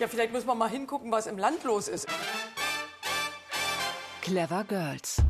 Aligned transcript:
Ja, 0.00 0.08
vielleicht 0.08 0.32
müssen 0.32 0.48
wir 0.48 0.56
mal 0.56 0.68
hingucken, 0.68 1.12
was 1.12 1.26
im 1.26 1.38
Land 1.38 1.62
los 1.62 1.86
ist. 1.86 2.08
Clever 4.22 4.64
Girls. 4.64 5.22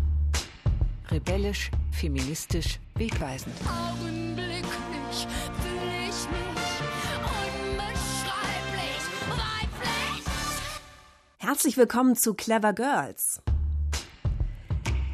Rebellisch, 1.10 1.71
feministisch, 1.92 2.81
wegweisend. 2.95 3.55
Augenblicklich 3.69 5.27
fühle 5.61 6.08
ich 6.08 6.29
mich 6.31 6.65
unbeschreiblich 7.77 9.05
weiblich. 9.29 10.25
Herzlich 11.39 11.77
willkommen 11.77 12.17
zu 12.17 12.33
Clever 12.33 12.73
Girls. 12.73 13.43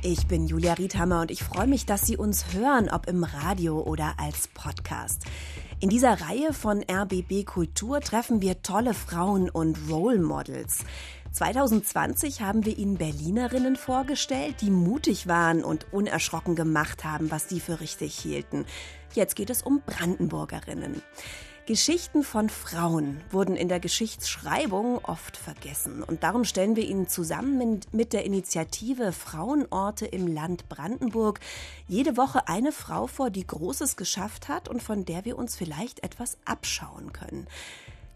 Ich 0.03 0.29
bin 0.29 0.47
Julia 0.47 0.75
Riedhammer 0.75 1.23
und 1.23 1.33
ich 1.33 1.43
freue 1.43 1.67
mich, 1.67 1.87
dass 1.87 2.07
Sie 2.07 2.17
uns 2.17 2.55
hören, 2.55 2.89
ob 2.89 3.09
im 3.09 3.25
Radio 3.25 3.81
oder 3.81 4.15
als 4.19 4.47
Podcast. 4.49 5.25
In 5.83 5.89
dieser 5.89 6.21
Reihe 6.21 6.53
von 6.53 6.83
RBB 6.83 7.47
Kultur 7.47 8.03
treffen 8.03 8.43
wir 8.43 8.61
tolle 8.61 8.93
Frauen 8.93 9.49
und 9.49 9.79
Role 9.89 10.21
Models. 10.21 10.85
2020 11.33 12.43
haben 12.43 12.67
wir 12.67 12.77
Ihnen 12.77 12.99
Berlinerinnen 12.99 13.77
vorgestellt, 13.77 14.57
die 14.61 14.71
mutig 14.71 15.27
waren 15.27 15.65
und 15.65 15.91
unerschrocken 15.91 16.55
gemacht 16.55 17.05
haben, 17.05 17.31
was 17.31 17.49
sie 17.49 17.61
für 17.61 17.81
richtig 17.81 18.15
hielten. 18.15 18.67
Jetzt 19.15 19.37
geht 19.37 19.49
es 19.49 19.63
um 19.63 19.81
Brandenburgerinnen. 19.87 21.01
Geschichten 21.71 22.25
von 22.25 22.49
Frauen 22.49 23.21
wurden 23.31 23.55
in 23.55 23.69
der 23.69 23.79
Geschichtsschreibung 23.79 24.99
oft 25.05 25.37
vergessen. 25.37 26.03
Und 26.03 26.25
darum 26.25 26.43
stellen 26.43 26.75
wir 26.75 26.83
Ihnen 26.83 27.07
zusammen 27.07 27.79
mit 27.93 28.13
der 28.13 28.25
Initiative 28.25 29.13
Frauenorte 29.13 30.05
im 30.05 30.27
Land 30.27 30.69
Brandenburg 30.69 31.39
jede 31.87 32.17
Woche 32.17 32.49
eine 32.49 32.73
Frau 32.73 33.07
vor, 33.07 33.31
die 33.31 33.47
Großes 33.47 33.95
geschafft 33.95 34.49
hat 34.49 34.69
und 34.69 34.83
von 34.83 35.05
der 35.05 35.25
wir 35.25 35.39
uns 35.39 35.55
vielleicht 35.55 36.03
etwas 36.03 36.39
abschauen 36.45 37.13
können. 37.13 37.47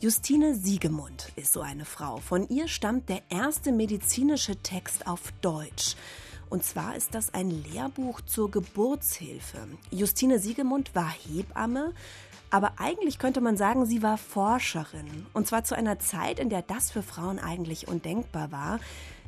Justine 0.01 0.57
Siegemund 0.57 1.31
ist 1.37 1.53
so 1.53 1.61
eine 1.61 1.85
Frau. 1.85 2.17
Von 2.17 2.49
ihr 2.49 2.67
stammt 2.67 3.09
der 3.09 3.23
erste 3.29 3.71
medizinische 3.71 4.57
Text 4.57 5.07
auf 5.07 5.31
Deutsch. 5.43 5.95
Und 6.51 6.63
zwar 6.63 6.95
ist 6.95 7.15
das 7.15 7.35
ein 7.35 7.51
Lehrbuch 7.51 8.21
zur 8.21 8.51
Geburtshilfe. 8.51 9.67
Justine 9.91 10.39
Siegemund 10.39 10.95
war 10.95 11.11
Hebamme, 11.11 11.93
aber 12.55 12.75
eigentlich 12.77 13.19
könnte 13.19 13.41
man 13.41 13.57
sagen, 13.57 13.85
sie 13.85 14.01
war 14.01 14.17
Forscherin. 14.17 15.27
Und 15.33 15.49
zwar 15.49 15.65
zu 15.65 15.75
einer 15.75 15.99
Zeit, 15.99 16.39
in 16.39 16.51
der 16.51 16.63
das 16.63 16.93
für 16.93 17.03
Frauen 17.03 17.41
eigentlich 17.41 17.89
undenkbar 17.89 18.53
war, 18.53 18.79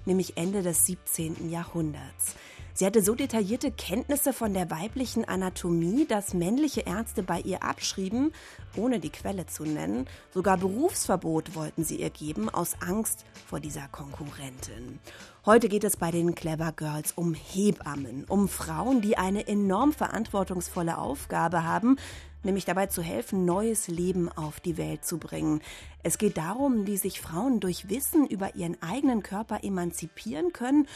nämlich 0.04 0.36
Ende 0.36 0.62
des 0.62 0.86
17. 0.86 1.50
Jahrhunderts. 1.50 2.36
Sie 2.72 2.86
hatte 2.86 3.02
so 3.02 3.16
detaillierte 3.16 3.72
Kenntnisse 3.72 4.32
von 4.32 4.54
der 4.54 4.70
weiblichen 4.70 5.24
Anatomie, 5.24 6.06
dass 6.06 6.34
männliche 6.34 6.82
Ärzte 6.82 7.24
bei 7.24 7.40
ihr 7.40 7.64
abschrieben, 7.64 8.32
ohne 8.76 9.00
die 9.00 9.10
Quelle 9.10 9.46
zu 9.46 9.64
nennen. 9.64 10.06
Sogar 10.32 10.58
Berufsverbot 10.58 11.56
wollten 11.56 11.82
sie 11.82 11.96
ihr 11.96 12.10
geben, 12.10 12.48
aus 12.48 12.76
Angst 12.80 13.24
vor 13.46 13.58
dieser 13.58 13.88
Konkurrentin. 13.88 15.00
Heute 15.46 15.68
geht 15.68 15.84
es 15.84 15.96
bei 15.96 16.10
den 16.10 16.34
Clever 16.34 16.72
Girls 16.72 17.12
um 17.12 17.32
Hebammen, 17.32 18.24
um 18.28 18.46
Frauen, 18.46 19.00
die 19.00 19.16
eine 19.16 19.48
enorm 19.48 19.92
verantwortungsvolle 19.92 20.98
Aufgabe 20.98 21.64
haben, 21.64 21.96
nämlich 22.42 22.64
dabei 22.64 22.86
zu 22.86 23.02
helfen, 23.02 23.44
neues 23.44 23.88
Leben 23.88 24.30
auf 24.30 24.60
die 24.60 24.76
Welt 24.76 25.04
zu 25.04 25.18
bringen. 25.18 25.60
Es 26.02 26.18
geht 26.18 26.36
darum, 26.36 26.86
wie 26.86 26.96
sich 26.96 27.20
Frauen 27.20 27.60
durch 27.60 27.88
Wissen 27.88 28.26
über 28.26 28.54
ihren 28.54 28.80
eigenen 28.82 29.22
Körper 29.22 29.64
emanzipieren 29.64 30.52
können 30.52 30.86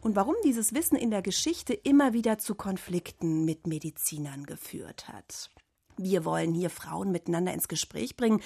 und 0.00 0.16
warum 0.16 0.34
dieses 0.44 0.74
Wissen 0.74 0.96
in 0.96 1.10
der 1.10 1.22
Geschichte 1.22 1.74
immer 1.74 2.12
wieder 2.12 2.38
zu 2.38 2.54
Konflikten 2.54 3.44
mit 3.44 3.66
Medizinern 3.66 4.44
geführt 4.44 5.08
hat. 5.08 5.50
Wir 5.96 6.24
wollen 6.24 6.54
hier 6.54 6.70
Frauen 6.70 7.12
miteinander 7.12 7.52
ins 7.52 7.68
Gespräch 7.68 8.16
bringen 8.16 8.40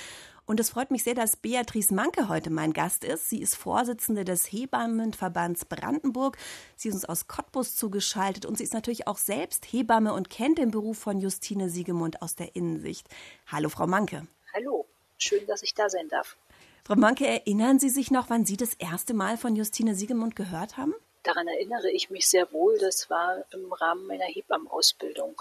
und 0.47 0.61
es 0.61 0.70
freut 0.70 0.91
mich 0.91 1.05
sehr, 1.05 1.14
dass 1.14 1.37
Beatrice 1.37 1.95
Manke 1.95 2.28
heute 2.28 2.50
mein 2.50 2.73
Gast 2.73 3.05
ist. 3.05 3.31
Sie 3.31 3.41
ist 3.41 3.55
Vorsitzende 3.55 4.25
des 4.25 4.53
Hebammenverbands 4.53 5.64
Brandenburg. 5.64 6.37
Sie 6.77 6.89
ist 6.89 6.95
uns 6.95 7.05
aus 7.06 7.27
Cottbus 7.28 7.77
zugeschaltet 7.77 8.44
und 8.44 8.59
sie 8.59 8.65
ist 8.65 8.75
natürlich 8.75 9.06
auch 9.06 9.19
selbst 9.19 9.65
Hebamme 9.65 10.12
und 10.12 10.28
kennt 10.28 10.59
den 10.59 10.71
Beruf 10.71 10.99
von 10.99 11.21
Justine 11.21 11.71
Siegemund 11.71 12.21
aus 12.21 12.34
der 12.34 12.56
Innensicht. 12.56 13.09
Hallo, 13.47 13.71
Frau 13.71 13.87
Manke. 13.87 14.27
Hallo, 14.53 14.87
schön, 15.16 15.47
dass 15.47 15.62
ich 15.62 15.75
da 15.75 15.88
sein 15.88 16.09
darf. 16.09 16.37
Frau 16.84 16.97
Manke, 16.97 17.26
erinnern 17.26 17.78
Sie 17.78 17.88
sich 17.88 18.11
noch, 18.11 18.28
wann 18.28 18.44
Sie 18.44 18.59
das 18.59 18.75
erste 18.75 19.15
Mal 19.15 19.38
von 19.38 19.56
Justine 19.56 19.94
Siegemund 19.94 20.37
gehört 20.37 20.76
haben? 20.76 20.94
Daran 21.22 21.49
erinnere 21.49 21.91
ich 21.91 22.11
mich 22.11 22.28
sehr 22.28 22.53
wohl. 22.53 22.76
Das 22.78 23.09
war 23.09 23.43
im 23.53 23.72
Rahmen 23.72 24.06
meiner 24.06 24.26
Hebammenausbildung. 24.26 25.41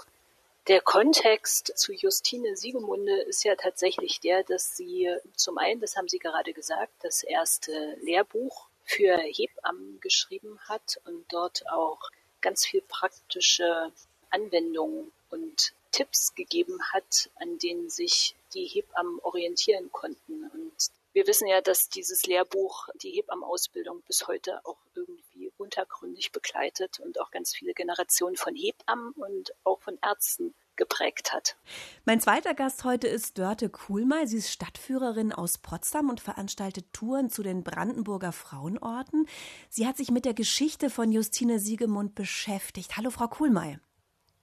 Der 0.66 0.80
Kontext 0.80 1.76
zu 1.76 1.92
Justine 1.92 2.56
Siegemunde 2.56 3.20
ist 3.24 3.44
ja 3.44 3.54
tatsächlich 3.54 4.20
der, 4.20 4.44
dass 4.44 4.74
sie 4.74 5.14
zum 5.36 5.58
einen, 5.58 5.82
das 5.82 5.94
haben 5.94 6.08
Sie 6.08 6.18
gerade 6.18 6.54
gesagt, 6.54 6.92
das 7.02 7.22
erste 7.22 7.98
Lehrbuch 8.00 8.68
für 8.82 9.18
Hebammen 9.18 10.00
geschrieben 10.00 10.58
hat 10.66 11.02
und 11.04 11.26
dort 11.30 11.68
auch 11.70 12.00
ganz 12.40 12.64
viel 12.64 12.80
praktische 12.80 13.92
Anwendungen 14.30 15.12
und 15.28 15.74
Tipps 15.92 16.34
gegeben 16.34 16.78
hat, 16.94 17.28
an 17.34 17.58
denen 17.58 17.90
sich 17.90 18.34
die 18.54 18.64
Hebammen 18.64 19.20
orientieren 19.20 19.92
konnten. 19.92 20.48
Und 20.48 20.72
wir 21.12 21.26
wissen 21.26 21.46
ja, 21.46 21.60
dass 21.60 21.90
dieses 21.90 22.24
Lehrbuch 22.24 22.88
die 23.02 23.10
Hebammenausbildung 23.10 24.00
bis 24.06 24.26
heute 24.28 24.64
auch 24.64 24.78
irgendwie 24.94 25.33
untergründig 25.64 26.30
begleitet 26.30 27.00
und 27.00 27.20
auch 27.20 27.30
ganz 27.30 27.54
viele 27.54 27.74
Generationen 27.74 28.36
von 28.36 28.54
Hebammen 28.54 29.12
und 29.12 29.52
auch 29.64 29.80
von 29.80 29.98
Ärzten 30.02 30.54
geprägt 30.76 31.32
hat. 31.32 31.56
Mein 32.04 32.20
zweiter 32.20 32.54
Gast 32.54 32.84
heute 32.84 33.08
ist 33.08 33.38
Dörte 33.38 33.68
Kuhlmeier. 33.68 34.26
Sie 34.26 34.38
ist 34.38 34.50
Stadtführerin 34.50 35.32
aus 35.32 35.58
Potsdam 35.58 36.10
und 36.10 36.20
veranstaltet 36.20 36.92
Touren 36.92 37.30
zu 37.30 37.42
den 37.42 37.64
Brandenburger 37.64 38.32
Frauenorten. 38.32 39.26
Sie 39.68 39.86
hat 39.86 39.96
sich 39.96 40.10
mit 40.10 40.24
der 40.24 40.34
Geschichte 40.34 40.90
von 40.90 41.12
Justine 41.12 41.58
Siegemund 41.58 42.14
beschäftigt. 42.14 42.96
Hallo, 42.96 43.10
Frau 43.10 43.28
Kuhlmeier. 43.28 43.78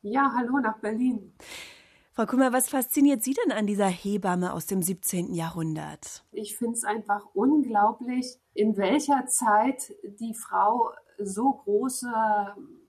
Ja, 0.02 0.34
hallo 0.36 0.58
nach 0.60 0.80
Berlin. 0.80 1.34
Frau 2.14 2.26
Kummer, 2.26 2.52
was 2.52 2.70
fasziniert 2.70 3.24
Sie 3.24 3.34
denn 3.34 3.54
an 3.54 3.68
dieser 3.68 3.88
Hebamme 3.88 4.52
aus 4.52 4.66
dem 4.66 4.82
17. 4.82 5.34
Jahrhundert? 5.34 6.26
Ich 6.34 6.58
finde 6.58 6.74
es 6.74 6.84
einfach 6.84 7.26
unglaublich, 7.34 8.38
in 8.54 8.76
welcher 8.76 9.28
Zeit 9.28 9.94
die 10.20 10.34
Frau 10.34 10.92
so 11.26 11.54
große 11.54 12.14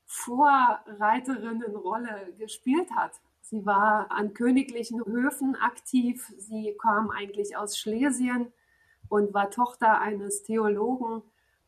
Vorreiterinnenrolle 0.06 2.34
gespielt 2.38 2.91
hat. 2.94 3.12
Sie 3.41 3.65
war 3.66 4.10
an 4.10 4.34
königlichen 4.34 5.04
Höfen 5.04 5.56
aktiv. 5.56 6.32
Sie 6.38 6.76
kam 6.81 7.10
eigentlich 7.10 7.56
aus 7.56 7.78
Schlesien 7.78 8.53
und 9.09 9.34
war 9.34 9.50
Tochter 9.50 10.00
eines 10.00 10.42
Theologen 10.42 11.22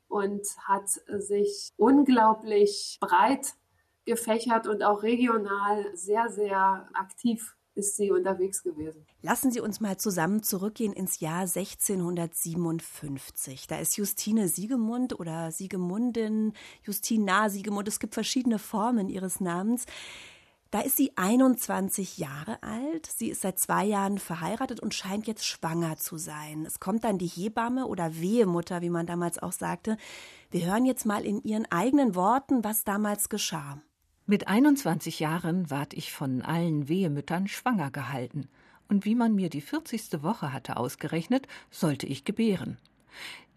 und 0.08 0.46
hat 0.66 0.88
sich 0.88 1.72
unglaublich 1.76 2.98
breit 3.00 3.54
gefächert 4.04 4.66
und 4.66 4.82
auch 4.82 5.02
regional 5.02 5.96
sehr, 5.96 6.28
sehr 6.28 6.88
aktiv 6.92 7.56
ist 7.74 7.96
sie 7.96 8.10
unterwegs 8.10 8.62
gewesen. 8.62 9.06
Lassen 9.22 9.50
Sie 9.50 9.60
uns 9.60 9.80
mal 9.80 9.96
zusammen 9.96 10.42
zurückgehen 10.42 10.92
ins 10.92 11.20
Jahr 11.20 11.42
1657. 11.42 13.66
Da 13.66 13.78
ist 13.78 13.96
Justine 13.96 14.48
Siegemund 14.48 15.18
oder 15.18 15.50
Siegemundin, 15.50 16.52
Justina 16.82 17.48
Siegemund, 17.50 17.88
es 17.88 17.98
gibt 17.98 18.14
verschiedene 18.14 18.58
Formen 18.58 19.08
ihres 19.08 19.40
Namens. 19.40 19.86
Da 20.74 20.80
ist 20.80 20.96
sie 20.96 21.12
21 21.14 22.18
Jahre 22.18 22.60
alt. 22.64 23.06
Sie 23.06 23.28
ist 23.28 23.42
seit 23.42 23.60
zwei 23.60 23.84
Jahren 23.84 24.18
verheiratet 24.18 24.80
und 24.80 24.92
scheint 24.92 25.28
jetzt 25.28 25.46
schwanger 25.46 25.98
zu 25.98 26.18
sein. 26.18 26.66
Es 26.66 26.80
kommt 26.80 27.04
dann 27.04 27.16
die 27.16 27.28
Hebamme 27.28 27.86
oder 27.86 28.20
Wehemutter, 28.20 28.82
wie 28.82 28.90
man 28.90 29.06
damals 29.06 29.38
auch 29.38 29.52
sagte. 29.52 29.96
Wir 30.50 30.66
hören 30.66 30.84
jetzt 30.84 31.06
mal 31.06 31.24
in 31.24 31.40
ihren 31.44 31.70
eigenen 31.70 32.16
Worten, 32.16 32.64
was 32.64 32.82
damals 32.82 33.28
geschah. 33.28 33.80
Mit 34.26 34.48
21 34.48 35.20
Jahren 35.20 35.70
ward 35.70 35.92
ich 35.92 36.10
von 36.10 36.40
allen 36.40 36.88
Wehemüttern 36.88 37.46
schwanger 37.46 37.90
gehalten, 37.90 38.48
und 38.88 39.04
wie 39.04 39.14
man 39.14 39.34
mir 39.34 39.50
die 39.50 39.60
40. 39.60 40.22
Woche 40.22 40.50
hatte 40.50 40.78
ausgerechnet, 40.78 41.46
sollte 41.70 42.06
ich 42.06 42.24
gebären. 42.24 42.78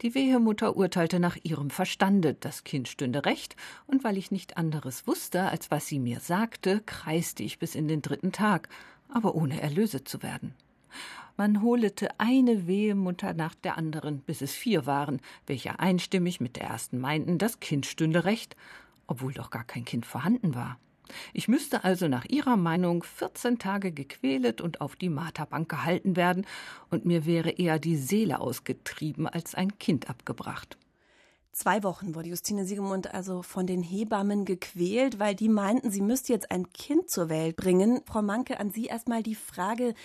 Die 0.02 0.14
Wehemutter 0.14 0.76
urteilte 0.76 1.22
nach 1.22 1.38
ihrem 1.42 1.70
Verstande, 1.70 2.34
das 2.34 2.66
Kind 2.66 2.90
stünde 2.90 3.24
recht, 3.24 3.56
und 3.86 4.04
weil 4.04 4.18
ich 4.18 4.30
nicht 4.30 4.58
anderes 4.58 5.08
wusste, 5.08 5.44
als 5.44 5.72
was 5.72 5.88
sie 5.88 6.00
mir 6.00 6.20
sagte, 6.20 6.82
kreiste 6.86 7.44
ich 7.44 7.60
bis 7.60 7.74
in 7.74 7.88
den 7.88 8.02
dritten 8.02 8.34
Tag, 8.34 8.68
aber 9.08 9.36
ohne 9.36 9.62
Erlöse 9.62 10.04
zu 10.04 10.22
werden. 10.22 10.54
Man 11.38 11.62
holete 11.62 12.10
eine 12.20 12.68
Wehemutter 12.68 13.34
nach 13.34 13.56
der 13.56 13.78
anderen, 13.78 14.20
bis 14.20 14.42
es 14.42 14.54
vier 14.54 14.86
waren, 14.86 15.22
welche 15.46 15.80
einstimmig 15.80 16.42
mit 16.42 16.58
der 16.58 16.64
ersten 16.64 17.00
meinten, 17.00 17.38
das 17.38 17.62
Kind 17.62 17.86
stünde 17.86 18.26
recht, 18.26 18.58
obwohl 19.08 19.34
doch 19.34 19.50
gar 19.50 19.64
kein 19.64 19.86
Kind 19.86 20.06
vorhanden 20.06 20.54
war. 20.54 20.78
Ich 21.34 21.48
müsste 21.48 21.84
also 21.84 22.08
nach 22.08 22.26
ihrer 22.26 22.58
Meinung 22.58 23.04
14 23.04 23.60
Tage 23.60 23.92
gequälet 23.92 24.62
und 24.62 24.82
auf 24.82 24.96
die 24.96 25.10
Marterbank 25.10 25.70
gehalten 25.70 26.16
werden, 26.16 26.46
und 26.90 27.06
mir 27.06 27.26
wäre 27.26 27.52
eher 27.52 27.80
die 27.80 27.96
Seele 27.96 28.40
ausgetrieben 28.40 29.28
als 29.28 29.56
ein 29.56 29.78
Kind 29.80 30.10
abgebracht. 30.10 30.78
Zwei 31.58 31.82
Wochen 31.82 32.14
wurde 32.14 32.30
Justine 32.30 32.66
Siegemund 32.66 33.16
also 33.16 33.42
von 33.42 33.66
den 33.66 33.82
Hebammen 33.82 34.46
gequält, 34.46 35.18
weil 35.18 35.34
die 35.34 35.50
meinten, 35.50 35.90
sie 35.90 36.02
müsste 36.02 36.32
jetzt 36.32 36.52
ein 36.52 36.72
Kind 36.72 37.10
zur 37.10 37.30
Welt 37.30 37.56
bringen. 37.56 38.02
Frau 38.06 38.22
Manke, 38.22 38.60
an 38.60 38.70
Sie 38.70 38.86
erstmal 38.86 39.24
die 39.24 39.34
Frage, 39.34 39.96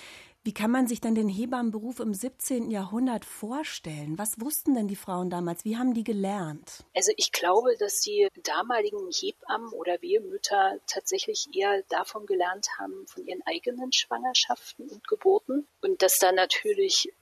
Wie 0.44 0.52
kann 0.52 0.72
man 0.72 0.88
sich 0.88 1.00
denn 1.00 1.14
den 1.14 1.28
Hebammenberuf 1.28 2.00
im 2.00 2.14
17. 2.14 2.72
Jahrhundert 2.72 3.24
vorstellen? 3.24 4.18
Was 4.18 4.40
wussten 4.40 4.74
denn 4.74 4.88
die 4.88 4.96
Frauen 4.96 5.30
damals? 5.30 5.64
Wie 5.64 5.76
haben 5.76 5.94
die 5.94 6.02
gelernt? 6.02 6.84
Also 6.96 7.12
ich 7.16 7.30
glaube, 7.30 7.76
dass 7.78 8.00
die 8.00 8.26
damaligen 8.42 9.08
Hebammen 9.12 9.72
oder 9.72 10.02
Wehemütter 10.02 10.78
tatsächlich 10.88 11.48
eher 11.54 11.82
davon 11.88 12.26
gelernt 12.26 12.66
haben, 12.80 13.06
von 13.06 13.24
ihren 13.24 13.42
eigenen 13.46 13.92
Schwangerschaften 13.92 14.88
und 14.88 15.06
Geburten. 15.06 15.68
Und 15.80 16.02
dass 16.02 16.18
da 16.18 16.32
natürlich 16.32 17.12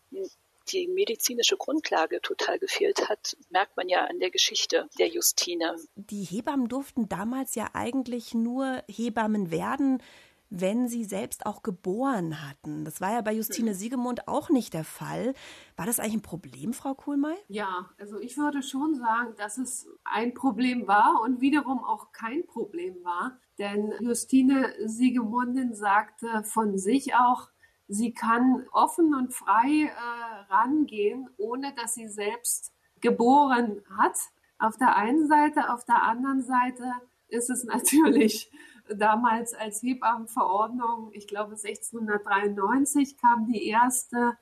die 0.72 0.88
medizinische 0.88 1.58
Grundlage 1.58 2.22
total 2.22 2.58
gefehlt 2.58 3.08
hat, 3.10 3.36
merkt 3.50 3.76
man 3.76 3.88
ja 3.90 4.04
an 4.06 4.18
der 4.18 4.30
Geschichte 4.30 4.88
der 4.98 5.08
Justine. 5.08 5.76
Die 5.94 6.24
Hebammen 6.24 6.68
durften 6.68 7.08
damals 7.08 7.54
ja 7.54 7.68
eigentlich 7.74 8.32
nur 8.32 8.82
Hebammen 8.88 9.50
werden, 9.50 10.02
wenn 10.50 10.88
sie 10.88 11.04
selbst 11.04 11.46
auch 11.46 11.62
geboren 11.62 12.46
hatten. 12.46 12.84
Das 12.84 13.00
war 13.00 13.12
ja 13.12 13.20
bei 13.20 13.32
Justine 13.32 13.72
Siegemund 13.72 14.26
auch 14.26 14.50
nicht 14.50 14.74
der 14.74 14.84
Fall. 14.84 15.34
War 15.76 15.86
das 15.86 16.00
eigentlich 16.00 16.14
ein 16.14 16.22
Problem, 16.22 16.72
Frau 16.72 16.94
Kuhlmeier? 16.94 17.38
Ja, 17.46 17.88
also 17.98 18.18
ich 18.18 18.36
würde 18.36 18.62
schon 18.62 18.96
sagen, 18.96 19.34
dass 19.36 19.58
es 19.58 19.88
ein 20.04 20.34
Problem 20.34 20.88
war 20.88 21.20
und 21.22 21.40
wiederum 21.40 21.84
auch 21.84 22.10
kein 22.12 22.44
Problem 22.46 22.96
war. 23.04 23.38
Denn 23.58 23.92
Justine 24.00 24.74
Siegemundin 24.84 25.74
sagte 25.74 26.42
von 26.44 26.76
sich 26.78 27.14
auch, 27.14 27.48
sie 27.86 28.12
kann 28.12 28.66
offen 28.72 29.14
und 29.14 29.32
frei 29.32 29.84
äh, 29.84 30.52
rangehen, 30.52 31.28
ohne 31.36 31.72
dass 31.74 31.94
sie 31.94 32.08
selbst 32.08 32.72
geboren 33.00 33.82
hat. 33.96 34.16
Auf 34.58 34.76
der 34.76 34.96
einen 34.96 35.28
Seite, 35.28 35.72
auf 35.72 35.84
der 35.84 36.02
anderen 36.02 36.42
Seite 36.42 36.92
ist 37.28 37.50
es 37.50 37.64
natürlich 37.64 38.50
damals 38.96 39.54
als 39.54 39.82
Hebammenverordnung, 39.82 41.10
ich 41.12 41.26
glaube 41.26 41.52
1693 41.52 43.16
kam 43.16 43.46
die 43.46 43.66
erste, 43.66 44.36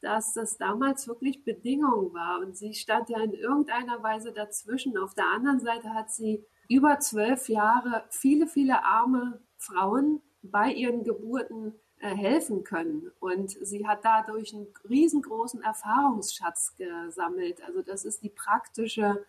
dass 0.00 0.34
das 0.34 0.58
damals 0.58 1.06
wirklich 1.06 1.44
Bedingung 1.44 2.12
war. 2.12 2.40
Und 2.40 2.56
sie 2.56 2.74
stand 2.74 3.08
ja 3.08 3.20
in 3.20 3.32
irgendeiner 3.32 4.02
Weise 4.02 4.32
dazwischen. 4.32 4.98
Auf 4.98 5.14
der 5.14 5.26
anderen 5.26 5.60
Seite 5.60 5.94
hat 5.94 6.10
sie 6.10 6.44
über 6.68 6.98
zwölf 6.98 7.48
Jahre 7.48 8.04
viele, 8.10 8.46
viele 8.46 8.84
arme 8.84 9.40
Frauen 9.56 10.20
bei 10.42 10.72
ihren 10.72 11.04
Geburten 11.04 11.74
äh, 11.98 12.16
helfen 12.16 12.64
können. 12.64 13.12
Und 13.20 13.50
sie 13.50 13.86
hat 13.86 14.04
dadurch 14.04 14.52
einen 14.52 14.66
riesengroßen 14.88 15.62
Erfahrungsschatz 15.62 16.74
gesammelt. 16.76 17.62
Also 17.64 17.82
das 17.82 18.04
ist 18.04 18.22
die 18.24 18.30
praktische 18.30 19.24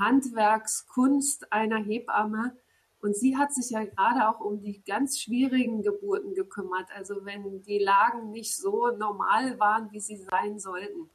Handwerkskunst 0.00 1.52
einer 1.52 1.76
Hebamme, 1.76 2.56
und 3.04 3.14
sie 3.14 3.36
hat 3.36 3.52
sich 3.52 3.68
ja 3.68 3.84
gerade 3.84 4.30
auch 4.30 4.40
um 4.40 4.62
die 4.62 4.82
ganz 4.82 5.20
schwierigen 5.20 5.82
Geburten 5.82 6.32
gekümmert. 6.32 6.88
Also 6.96 7.26
wenn 7.26 7.62
die 7.62 7.78
Lagen 7.78 8.30
nicht 8.30 8.56
so 8.56 8.88
normal 8.96 9.60
waren, 9.60 9.92
wie 9.92 10.00
sie 10.00 10.16
sein 10.16 10.58
sollten. 10.58 11.10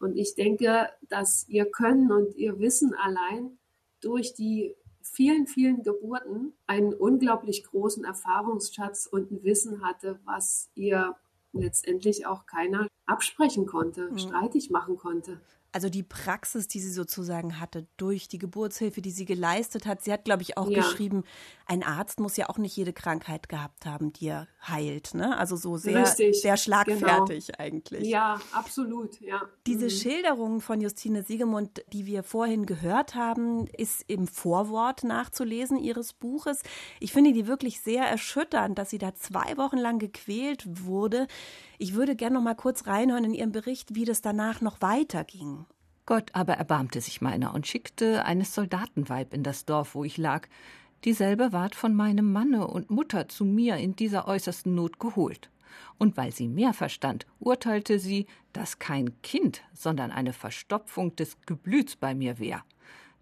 Und 0.00 0.16
ich 0.16 0.34
denke, 0.34 0.88
dass 1.10 1.46
ihr 1.46 1.66
Können 1.66 2.10
und 2.10 2.34
ihr 2.36 2.58
Wissen 2.58 2.94
allein 2.94 3.58
durch 4.00 4.32
die 4.32 4.76
vielen, 5.02 5.46
vielen 5.46 5.82
Geburten 5.82 6.54
einen 6.66 6.94
unglaublich 6.94 7.64
großen 7.64 8.06
Erfahrungsschatz 8.06 9.06
und 9.06 9.30
ein 9.30 9.42
Wissen 9.42 9.84
hatte, 9.84 10.18
was 10.24 10.70
ihr 10.74 11.16
letztendlich 11.52 12.24
auch 12.24 12.46
keiner 12.46 12.88
absprechen 13.04 13.66
konnte, 13.66 14.10
mhm. 14.10 14.18
streitig 14.18 14.70
machen 14.70 14.96
konnte 14.96 15.42
also 15.76 15.90
die 15.90 16.02
Praxis, 16.02 16.68
die 16.68 16.80
sie 16.80 16.90
sozusagen 16.90 17.60
hatte, 17.60 17.86
durch 17.98 18.28
die 18.28 18.38
Geburtshilfe, 18.38 19.02
die 19.02 19.10
sie 19.10 19.26
geleistet 19.26 19.84
hat. 19.84 20.02
Sie 20.02 20.10
hat, 20.10 20.24
glaube 20.24 20.40
ich, 20.40 20.56
auch 20.56 20.70
ja. 20.70 20.80
geschrieben, 20.80 21.22
ein 21.66 21.82
Arzt 21.82 22.18
muss 22.18 22.38
ja 22.38 22.48
auch 22.48 22.56
nicht 22.56 22.74
jede 22.74 22.94
Krankheit 22.94 23.50
gehabt 23.50 23.84
haben, 23.84 24.10
die 24.14 24.28
er 24.28 24.48
heilt. 24.66 25.12
Ne? 25.12 25.36
Also 25.36 25.54
so 25.56 25.76
sehr, 25.76 26.00
Richtig, 26.00 26.40
sehr 26.40 26.56
schlagfertig 26.56 27.48
genau. 27.48 27.58
eigentlich. 27.58 28.08
Ja, 28.08 28.40
absolut, 28.52 29.20
ja. 29.20 29.42
Diese 29.66 29.84
mhm. 29.84 29.90
Schilderung 29.90 30.60
von 30.62 30.80
Justine 30.80 31.22
Siegemund, 31.22 31.84
die 31.92 32.06
wir 32.06 32.22
vorhin 32.22 32.64
gehört 32.64 33.14
haben, 33.14 33.66
ist 33.66 34.02
im 34.06 34.28
Vorwort 34.28 35.04
nachzulesen 35.04 35.78
ihres 35.78 36.14
Buches. 36.14 36.62
Ich 37.00 37.12
finde 37.12 37.34
die 37.34 37.46
wirklich 37.46 37.82
sehr 37.82 38.06
erschütternd, 38.06 38.78
dass 38.78 38.88
sie 38.88 38.98
da 38.98 39.14
zwei 39.14 39.58
Wochen 39.58 39.76
lang 39.76 39.98
gequält 39.98 40.64
wurde. 40.86 41.26
Ich 41.78 41.94
würde 41.94 42.16
gerne 42.16 42.36
noch 42.36 42.42
mal 42.42 42.54
kurz 42.54 42.86
reinhören 42.86 43.24
in 43.24 43.34
Ihren 43.34 43.52
Bericht, 43.52 43.94
wie 43.94 44.04
das 44.04 44.22
danach 44.22 44.60
noch 44.60 44.80
weiterging. 44.80 45.66
Gott 46.06 46.30
aber 46.34 46.54
erbarmte 46.54 47.00
sich 47.00 47.20
meiner 47.20 47.52
und 47.52 47.66
schickte 47.66 48.24
eines 48.24 48.54
Soldatenweib 48.54 49.34
in 49.34 49.42
das 49.42 49.64
Dorf, 49.64 49.94
wo 49.94 50.04
ich 50.04 50.16
lag. 50.16 50.48
Dieselbe 51.04 51.52
ward 51.52 51.74
von 51.74 51.94
meinem 51.94 52.32
Manne 52.32 52.66
und 52.68 52.90
Mutter 52.90 53.28
zu 53.28 53.44
mir 53.44 53.76
in 53.76 53.96
dieser 53.96 54.26
äußersten 54.26 54.74
Not 54.74 54.98
geholt. 55.00 55.50
Und 55.98 56.16
weil 56.16 56.32
sie 56.32 56.48
mehr 56.48 56.72
verstand, 56.72 57.26
urteilte 57.40 57.98
sie, 57.98 58.26
dass 58.52 58.78
kein 58.78 59.20
Kind, 59.22 59.62
sondern 59.74 60.10
eine 60.10 60.32
Verstopfung 60.32 61.14
des 61.16 61.40
Geblüts 61.42 61.96
bei 61.96 62.14
mir 62.14 62.38
wär. 62.38 62.64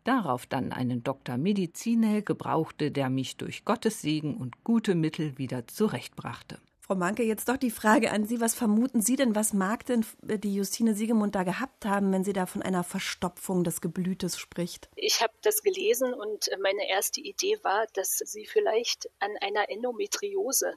Darauf 0.04 0.46
dann 0.46 0.72
einen 0.72 1.02
Doktor 1.02 1.38
Medizine 1.38 2.22
gebrauchte, 2.22 2.90
der 2.90 3.08
mich 3.08 3.38
durch 3.38 3.64
Gottes 3.64 4.02
Segen 4.02 4.36
und 4.36 4.62
gute 4.62 4.94
Mittel 4.94 5.38
wieder 5.38 5.66
zurechtbrachte. 5.66 6.58
Frau 6.86 6.96
Manke, 6.96 7.22
jetzt 7.22 7.48
doch 7.48 7.56
die 7.56 7.70
Frage 7.70 8.10
an 8.10 8.26
Sie. 8.26 8.42
Was 8.42 8.54
vermuten 8.54 9.00
Sie 9.00 9.16
denn, 9.16 9.34
was 9.34 9.54
mag 9.54 9.86
denn 9.86 10.04
die 10.20 10.54
Justine 10.54 10.94
Siegemund 10.94 11.34
da 11.34 11.42
gehabt 11.42 11.86
haben, 11.86 12.12
wenn 12.12 12.24
sie 12.24 12.34
da 12.34 12.44
von 12.44 12.60
einer 12.60 12.84
Verstopfung 12.84 13.64
des 13.64 13.80
Geblütes 13.80 14.38
spricht? 14.38 14.90
Ich 14.94 15.22
habe 15.22 15.32
das 15.40 15.62
gelesen 15.62 16.12
und 16.12 16.50
meine 16.60 16.86
erste 16.86 17.22
Idee 17.22 17.58
war, 17.62 17.86
dass 17.94 18.18
sie 18.18 18.44
vielleicht 18.44 19.08
an 19.18 19.30
einer 19.40 19.70
Endometriose 19.70 20.74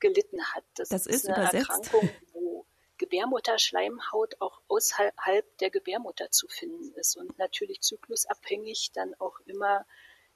gelitten 0.00 0.42
hat. 0.54 0.64
Das, 0.74 0.88
das 0.88 1.06
ist, 1.06 1.24
ist 1.24 1.28
eine 1.28 1.42
übersetzt. 1.42 1.68
Erkrankung, 1.68 2.08
wo 2.32 2.64
Gebärmutterschleimhaut 2.96 4.40
auch 4.40 4.62
außerhalb 4.68 5.58
der 5.58 5.68
Gebärmutter 5.68 6.30
zu 6.30 6.48
finden 6.48 6.94
ist 6.94 7.18
und 7.18 7.38
natürlich 7.38 7.82
zyklusabhängig 7.82 8.92
dann 8.94 9.14
auch 9.18 9.38
immer 9.44 9.84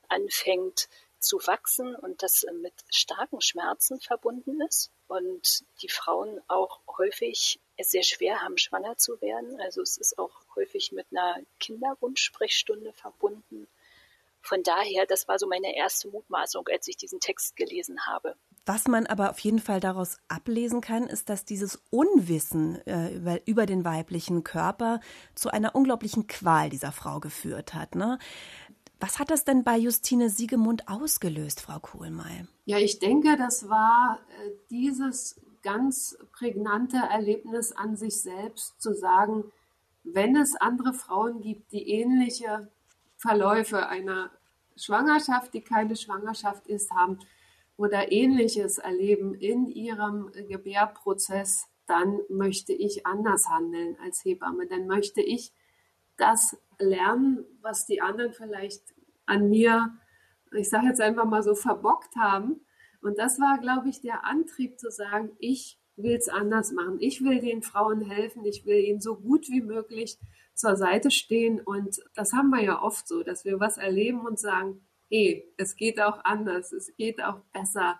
anfängt 0.09 0.91
zu 1.27 1.39
wachsen 1.47 1.95
und 1.97 2.23
das 2.23 2.47
mit 2.63 2.73
starken 2.89 3.41
Schmerzen 3.41 4.01
verbunden 4.01 4.61
ist 4.63 4.93
und 5.09 5.65
die 5.83 5.89
Frauen 5.89 6.41
auch 6.49 6.81
häufig 6.99 7.61
es 7.77 7.91
sehr 7.91 8.05
schwer 8.05 8.41
haben, 8.43 8.57
schwanger 8.57 8.97
zu 8.97 9.21
werden. 9.21 9.61
Also 9.61 9.83
es 9.83 9.97
ist 9.97 10.19
auch 10.19 10.33
häufig 10.55 10.93
mit 10.93 11.07
einer 11.11 11.37
Kinderwunschsprechstunde 11.61 12.93
verbunden. 12.93 13.69
Von 14.41 14.63
daher, 14.63 15.07
das 15.07 15.27
war 15.27 15.41
so 15.41 15.49
meine 15.49 15.75
erste 15.75 16.09
Mutmaßung, 16.09 16.69
als 16.69 16.87
ich 16.87 16.97
diesen 16.97 17.19
Text 17.19 17.57
gelesen 17.57 18.07
habe. 18.07 18.37
Was 18.65 18.87
man 18.87 19.07
aber 19.07 19.31
auf 19.31 19.41
jeden 19.41 19.59
Fall 19.59 19.81
daraus 19.81 20.19
ablesen 20.29 20.81
kann, 20.81 21.09
ist, 21.09 21.29
dass 21.29 21.45
dieses 21.45 21.83
Unwissen 21.91 22.77
äh, 22.87 23.13
über, 23.15 23.47
über, 23.47 23.67
den 23.67 23.85
weiblichen 23.85 24.45
Körper 24.45 25.01
zu 25.35 25.51
einer 25.51 25.75
unglaublichen 25.75 26.29
Qual 26.29 26.71
dieser 26.71 26.93
Frau 26.93 27.19
geführt 27.19 27.75
hat. 27.75 27.97
Ne? 27.97 28.19
Was 28.99 29.19
hat 29.19 29.31
das 29.31 29.45
denn 29.45 29.63
bei 29.63 29.77
Justine 29.77 30.31
Siegemund 30.31 30.89
ausgelöst, 30.89 31.61
Frau 31.61 31.79
Kohlmeier? 31.81 32.47
Ja, 32.65 32.79
ich 32.79 32.99
denke, 32.99 33.37
das 33.37 33.69
war 33.69 34.21
äh, 34.31 34.51
dieses 34.71 35.41
ganz 35.63 36.17
prägnante 36.33 36.97
Erlebnis 36.97 37.73
an 37.73 37.97
sich 37.97 38.23
selbst, 38.23 38.81
zu 38.81 38.95
sagen, 38.95 39.45
wenn 40.05 40.37
es 40.37 40.55
andere 40.57 40.95
Frauen 40.95 41.41
gibt, 41.41 41.73
die 41.73 41.91
ähnliche 41.91 42.71
Verläufe 43.17 43.89
einer 43.89 44.31
Schwangerschaft, 44.77 45.53
die 45.55 45.63
keine 45.63 45.97
Schwangerschaft 45.97 46.67
ist, 46.69 46.91
haben 46.93 47.19
oder 47.77 48.13
ähnliches 48.13 48.79
erleben 48.79 49.35
in 49.35 49.69
ihrem 49.69 50.31
Gebärprozess, 50.49 51.67
dann 51.87 52.21
möchte 52.29 52.73
ich 52.73 53.07
anders 53.07 53.49
handeln 53.49 53.97
als 54.03 54.25
Hebamme. 54.25 54.67
Dann 54.67 54.87
möchte 54.87 55.21
ich 55.21 55.53
das 56.17 56.57
lernen, 56.79 57.45
was 57.61 57.87
die 57.87 58.01
anderen 58.01 58.33
vielleicht 58.33 58.83
an 59.27 59.49
mir, 59.51 59.99
ich 60.53 60.69
sage 60.69 60.87
jetzt 60.87 61.01
einfach 61.01 61.25
mal 61.25 61.43
so, 61.43 61.55
verbockt 61.55 62.17
haben. 62.17 62.61
Und 63.03 63.19
das 63.19 63.39
war, 63.41 63.59
glaube 63.59 63.89
ich, 63.89 64.01
der 64.01 64.25
Antrieb 64.25 64.79
zu 64.79 64.91
sagen, 64.91 65.31
ich 65.39 65.79
will 65.97 66.17
es 66.17 66.29
anders 66.29 66.73
machen. 66.73 66.99
Ich 67.01 67.23
will 67.23 67.41
den 67.41 67.63
Frauen 67.63 68.03
helfen. 68.03 68.45
Ich 68.45 68.67
will 68.67 68.79
ihnen 68.79 69.01
so 69.01 69.17
gut 69.17 69.49
wie 69.49 69.63
möglich 69.63 70.19
zur 70.55 70.77
Seite 70.77 71.11
stehen. 71.11 71.61
Und 71.61 72.01
das 72.15 72.33
haben 72.33 72.51
wir 72.51 72.63
ja 72.63 72.83
oft 72.83 73.07
so, 73.09 73.23
dass 73.23 73.45
wir 73.45 73.61
was 73.61 73.79
erleben 73.79 74.21
und 74.21 74.39
sagen, 74.39 74.87
hey, 75.11 75.53
es 75.57 75.77
geht 75.77 76.01
auch 76.01 76.25
anders, 76.25 76.73
es 76.73 76.95
geht 76.97 77.23
auch 77.23 77.41
besser 77.53 77.99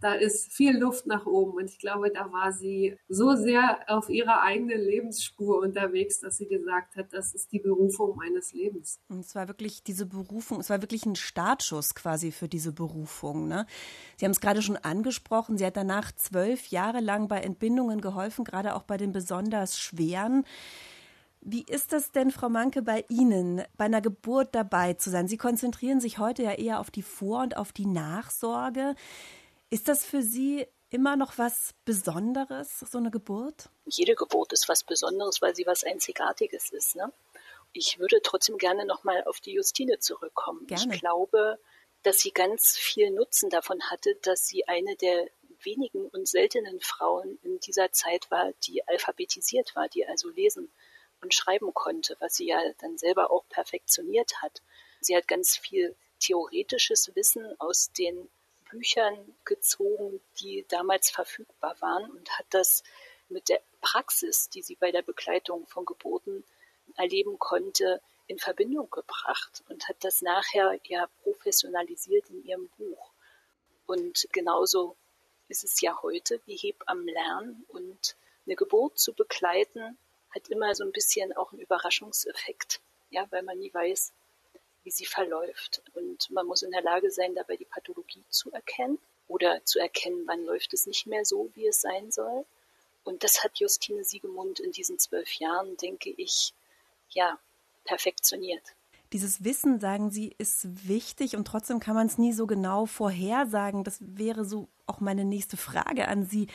da 0.00 0.14
ist 0.14 0.52
viel 0.52 0.76
Luft 0.78 1.06
nach 1.06 1.26
oben. 1.26 1.52
Und 1.52 1.70
ich 1.70 1.78
glaube, 1.78 2.10
da 2.10 2.32
war 2.32 2.52
sie 2.52 2.96
so 3.08 3.34
sehr 3.34 3.78
auf 3.86 4.08
ihrer 4.08 4.42
eigenen 4.42 4.80
Lebensspur 4.80 5.60
unterwegs, 5.60 6.20
dass 6.20 6.36
sie 6.36 6.46
gesagt 6.46 6.96
hat, 6.96 7.12
das 7.12 7.34
ist 7.34 7.52
die 7.52 7.58
Berufung 7.58 8.16
meines 8.16 8.52
Lebens. 8.52 9.00
Und 9.08 9.20
es 9.20 9.34
war 9.34 9.48
wirklich 9.48 9.82
diese 9.82 10.06
Berufung, 10.06 10.60
es 10.60 10.70
war 10.70 10.82
wirklich 10.82 11.06
ein 11.06 11.16
Startschuss 11.16 11.94
quasi 11.94 12.32
für 12.32 12.48
diese 12.48 12.72
Berufung. 12.72 13.48
Ne? 13.48 13.66
Sie 14.16 14.24
haben 14.24 14.32
es 14.32 14.40
gerade 14.40 14.62
schon 14.62 14.76
angesprochen, 14.76 15.58
sie 15.58 15.66
hat 15.66 15.76
danach 15.76 16.12
zwölf 16.12 16.66
Jahre 16.68 17.00
lang 17.00 17.28
bei 17.28 17.40
Entbindungen 17.40 18.00
geholfen, 18.00 18.44
gerade 18.44 18.74
auch 18.74 18.82
bei 18.82 18.96
den 18.96 19.12
besonders 19.12 19.78
schweren. 19.78 20.44
Wie 21.40 21.62
ist 21.62 21.92
das 21.92 22.10
denn, 22.10 22.30
Frau 22.30 22.48
Manke, 22.48 22.82
bei 22.82 23.04
Ihnen, 23.08 23.62
bei 23.76 23.84
einer 23.84 24.00
Geburt 24.00 24.54
dabei 24.54 24.94
zu 24.94 25.10
sein? 25.10 25.28
Sie 25.28 25.36
konzentrieren 25.36 26.00
sich 26.00 26.18
heute 26.18 26.42
ja 26.42 26.52
eher 26.52 26.80
auf 26.80 26.90
die 26.90 27.02
Vor- 27.02 27.42
und 27.42 27.56
auf 27.56 27.72
die 27.72 27.86
Nachsorge. 27.86 28.94
Ist 29.70 29.88
das 29.88 30.04
für 30.04 30.22
Sie 30.22 30.66
immer 30.90 31.16
noch 31.16 31.36
was 31.36 31.74
Besonderes, 31.84 32.80
so 32.80 32.98
eine 32.98 33.10
Geburt? 33.10 33.68
Jede 33.84 34.14
Geburt 34.14 34.52
ist 34.52 34.68
was 34.68 34.82
Besonderes, 34.82 35.42
weil 35.42 35.54
sie 35.54 35.66
was 35.66 35.84
Einzigartiges 35.84 36.70
ist. 36.70 36.96
Ne? 36.96 37.12
Ich 37.72 37.98
würde 37.98 38.20
trotzdem 38.22 38.56
gerne 38.56 38.86
nochmal 38.86 39.24
auf 39.24 39.40
die 39.40 39.52
Justine 39.52 39.98
zurückkommen. 39.98 40.66
Gerne. 40.66 40.94
Ich 40.94 41.00
glaube, 41.00 41.58
dass 42.02 42.18
sie 42.18 42.30
ganz 42.30 42.76
viel 42.76 43.10
Nutzen 43.10 43.50
davon 43.50 43.82
hatte, 43.90 44.14
dass 44.22 44.46
sie 44.46 44.66
eine 44.66 44.96
der 44.96 45.28
wenigen 45.62 46.06
und 46.08 46.28
seltenen 46.28 46.80
Frauen 46.80 47.38
in 47.42 47.58
dieser 47.60 47.92
Zeit 47.92 48.30
war, 48.30 48.52
die 48.66 48.86
alphabetisiert 48.86 49.74
war, 49.74 49.88
die 49.88 50.06
also 50.06 50.30
lesen 50.30 50.70
und 51.20 51.34
schreiben 51.34 51.74
konnte, 51.74 52.16
was 52.20 52.34
sie 52.34 52.46
ja 52.46 52.60
dann 52.80 52.96
selber 52.96 53.30
auch 53.30 53.44
perfektioniert 53.48 54.40
hat. 54.40 54.62
Sie 55.00 55.16
hat 55.16 55.28
ganz 55.28 55.56
viel 55.56 55.96
theoretisches 56.20 57.14
Wissen 57.14 57.54
aus 57.58 57.90
den 57.92 58.28
Büchern 58.70 59.36
gezogen, 59.44 60.20
die 60.40 60.64
damals 60.68 61.10
verfügbar 61.10 61.76
waren 61.80 62.10
und 62.10 62.30
hat 62.38 62.46
das 62.50 62.82
mit 63.28 63.48
der 63.48 63.60
Praxis, 63.80 64.48
die 64.48 64.62
sie 64.62 64.74
bei 64.76 64.90
der 64.90 65.02
Begleitung 65.02 65.66
von 65.66 65.84
Geburten 65.84 66.44
erleben 66.96 67.38
konnte, 67.38 68.00
in 68.26 68.38
Verbindung 68.38 68.90
gebracht 68.90 69.62
und 69.68 69.88
hat 69.88 69.96
das 70.04 70.22
nachher 70.22 70.78
ja 70.84 71.08
professionalisiert 71.22 72.28
in 72.30 72.44
ihrem 72.44 72.68
Buch. 72.76 73.10
Und 73.86 74.28
genauso 74.32 74.96
ist 75.48 75.64
es 75.64 75.80
ja 75.80 75.98
heute 76.02 76.40
wie 76.44 76.56
Hebammen 76.56 77.08
lernen 77.08 77.64
und 77.68 78.16
eine 78.46 78.56
Geburt 78.56 78.98
zu 78.98 79.14
begleiten 79.14 79.98
hat 80.34 80.48
immer 80.48 80.74
so 80.74 80.84
ein 80.84 80.92
bisschen 80.92 81.34
auch 81.36 81.52
einen 81.52 81.62
Überraschungseffekt, 81.62 82.80
ja, 83.10 83.26
weil 83.30 83.42
man 83.42 83.58
nie 83.58 83.72
weiß, 83.72 84.12
wie 84.84 84.90
sie 84.90 85.06
verläuft. 85.06 85.82
Und 85.94 86.30
man 86.30 86.46
muss 86.46 86.62
in 86.62 86.70
der 86.70 86.82
Lage 86.82 87.10
sein, 87.10 87.34
dabei 87.34 87.56
die 87.56 87.64
Pathologie 87.64 88.24
zu 88.28 88.50
erkennen 88.52 88.98
oder 89.26 89.64
zu 89.64 89.78
erkennen, 89.78 90.24
wann 90.26 90.44
läuft 90.44 90.72
es 90.72 90.86
nicht 90.86 91.06
mehr 91.06 91.24
so, 91.24 91.50
wie 91.54 91.66
es 91.66 91.80
sein 91.80 92.10
soll. 92.10 92.44
Und 93.04 93.24
das 93.24 93.42
hat 93.42 93.58
Justine 93.58 94.04
Siegemund 94.04 94.60
in 94.60 94.72
diesen 94.72 94.98
zwölf 94.98 95.32
Jahren, 95.34 95.76
denke 95.76 96.10
ich, 96.10 96.52
ja, 97.10 97.38
perfektioniert. 97.84 98.62
Dieses 99.12 99.42
Wissen, 99.42 99.80
sagen 99.80 100.10
Sie, 100.10 100.34
ist 100.36 100.86
wichtig 100.86 101.34
und 101.34 101.46
trotzdem 101.46 101.80
kann 101.80 101.94
man 101.94 102.06
es 102.06 102.18
nie 102.18 102.34
so 102.34 102.46
genau 102.46 102.84
vorhersagen. 102.84 103.82
Das 103.82 103.96
wäre 104.00 104.44
so 104.44 104.68
auch 104.86 105.00
meine 105.00 105.24
nächste 105.24 105.56
Frage 105.56 106.08
an 106.08 106.26
Sie. 106.26 106.48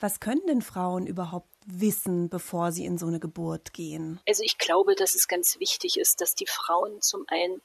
Was 0.00 0.20
können 0.20 0.46
denn 0.46 0.62
Frauen 0.62 1.06
überhaupt 1.06 1.48
wissen, 1.66 2.28
bevor 2.28 2.72
sie 2.72 2.84
in 2.84 2.98
so 2.98 3.06
eine 3.06 3.20
Geburt 3.20 3.72
gehen? 3.72 4.20
Also 4.26 4.42
ich 4.42 4.58
glaube, 4.58 4.94
dass 4.94 5.14
es 5.14 5.28
ganz 5.28 5.58
wichtig 5.58 5.98
ist, 5.98 6.20
dass 6.20 6.34
die 6.34 6.46
Frauen 6.46 7.02
zum 7.02 7.24
einen 7.28 7.60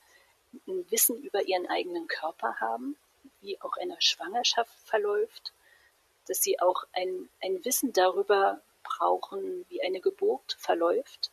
ein 0.67 0.85
Wissen 0.89 1.21
über 1.21 1.47
ihren 1.47 1.67
eigenen 1.67 2.07
Körper 2.07 2.55
haben, 2.59 2.95
wie 3.41 3.59
auch 3.61 3.77
eine 3.77 3.95
Schwangerschaft 3.99 4.73
verläuft, 4.85 5.53
dass 6.27 6.41
sie 6.41 6.59
auch 6.59 6.83
ein, 6.93 7.29
ein 7.41 7.63
Wissen 7.65 7.93
darüber 7.93 8.61
brauchen, 8.83 9.65
wie 9.69 9.81
eine 9.83 9.99
Geburt 9.99 10.55
verläuft 10.59 11.31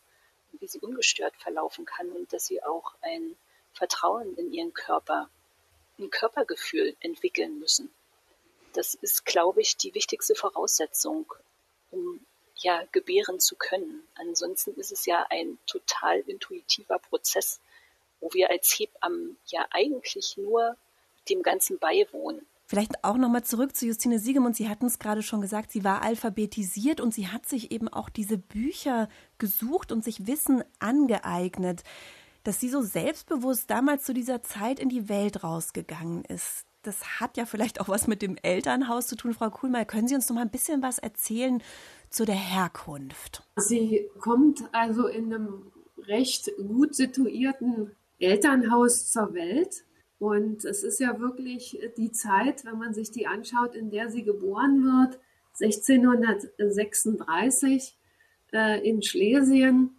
wie 0.59 0.67
sie 0.67 0.81
ungestört 0.81 1.37
verlaufen 1.37 1.85
kann 1.85 2.11
und 2.11 2.33
dass 2.33 2.47
sie 2.47 2.63
auch 2.63 2.95
ein 3.03 3.37
Vertrauen 3.73 4.35
in 4.37 4.53
ihren 4.53 4.73
Körper, 4.73 5.31
ein 5.99 6.11
Körpergefühl 6.11 6.97
entwickeln 7.01 7.59
müssen. 7.59 7.91
Das 8.73 8.95
ist, 8.95 9.27
glaube 9.27 9.61
ich, 9.61 9.77
die 9.77 9.95
wichtigste 9.95 10.35
Voraussetzung, 10.35 11.33
um 11.91 12.21
ja 12.57 12.85
gebären 12.93 13.41
zu 13.41 13.57
können. 13.57 14.03
Ansonsten 14.15 14.75
ist 14.75 14.93
es 14.93 15.07
ja 15.07 15.27
ein 15.31 15.59
total 15.67 16.21
intuitiver 16.21 16.99
Prozess, 16.99 17.61
wo 18.21 18.31
wir 18.33 18.51
als 18.51 18.79
Hebammen 18.79 19.39
ja 19.47 19.67
eigentlich 19.71 20.37
nur 20.37 20.77
dem 21.29 21.43
Ganzen 21.43 21.79
beiwohnen. 21.79 22.47
Vielleicht 22.67 23.03
auch 23.03 23.17
nochmal 23.17 23.43
zurück 23.43 23.75
zu 23.75 23.87
Justine 23.87 24.21
Siegemund. 24.21 24.55
Sie 24.55 24.69
hatten 24.69 24.87
es 24.87 25.01
gerade 25.01 25.25
schon 25.25 25.41
gesagt, 25.41 25.73
sie 25.73 25.83
war 25.83 26.03
alphabetisiert 26.03 27.01
und 27.01 27.13
sie 27.13 27.27
hat 27.27 27.45
sich 27.45 27.73
eben 27.73 27.89
auch 27.89 28.09
diese 28.09 28.39
Bücher 28.39 29.09
gesucht 29.39 29.91
und 29.91 30.05
sich 30.05 30.29
Wissen 30.29 30.63
angeeignet, 30.79 31.83
dass 32.45 32.61
sie 32.61 32.69
so 32.69 32.81
selbstbewusst 32.81 33.69
damals 33.69 34.05
zu 34.05 34.15
dieser 34.15 34.45
Zeit 34.45 34.79
in 34.79 34.89
die 34.89 35.09
Welt 35.09 35.43
rausgegangen 35.43 36.25
ist. 36.25 36.65
Das 36.83 37.21
hat 37.21 37.37
ja 37.37 37.45
vielleicht 37.45 37.81
auch 37.81 37.89
was 37.89 38.07
mit 38.07 38.23
dem 38.23 38.37
Elternhaus 38.43 39.07
zu 39.07 39.17
tun. 39.17 39.35
Frau 39.35 39.51
Kuhlmeier, 39.51 39.85
können 39.85 40.09
Sie 40.09 40.15
uns 40.15 40.29
noch 40.29 40.37
mal 40.37 40.43
ein 40.43 40.51
bisschen 40.51 40.83
was 40.83 40.99
erzählen 40.99 41.63
zu 42.09 42.25
der 42.25 42.37
Herkunft? 42.37 43.43
Sie 43.57 44.09
kommt 44.19 44.63
also 44.73 45.07
in 45.07 45.33
einem 45.33 45.73
recht 46.07 46.51
gut 46.57 46.95
situierten 46.95 47.93
Elternhaus 48.19 49.11
zur 49.11 49.35
Welt 49.35 49.85
und 50.21 50.65
es 50.67 50.83
ist 50.83 51.01
ja 51.01 51.19
wirklich 51.19 51.81
die 51.97 52.13
Zeit, 52.13 52.67
wenn 52.67 52.79
man 52.79 52.93
sich 52.93 53.11
die 53.11 53.27
anschaut, 53.27 53.75
in 53.75 53.91
der 53.91 54.11
sie 54.11 54.23
geboren 54.23 54.85
wird, 54.85 55.19
1636 55.61 57.97
äh, 58.53 58.87
in 58.87 59.01
Schlesien. 59.03 59.97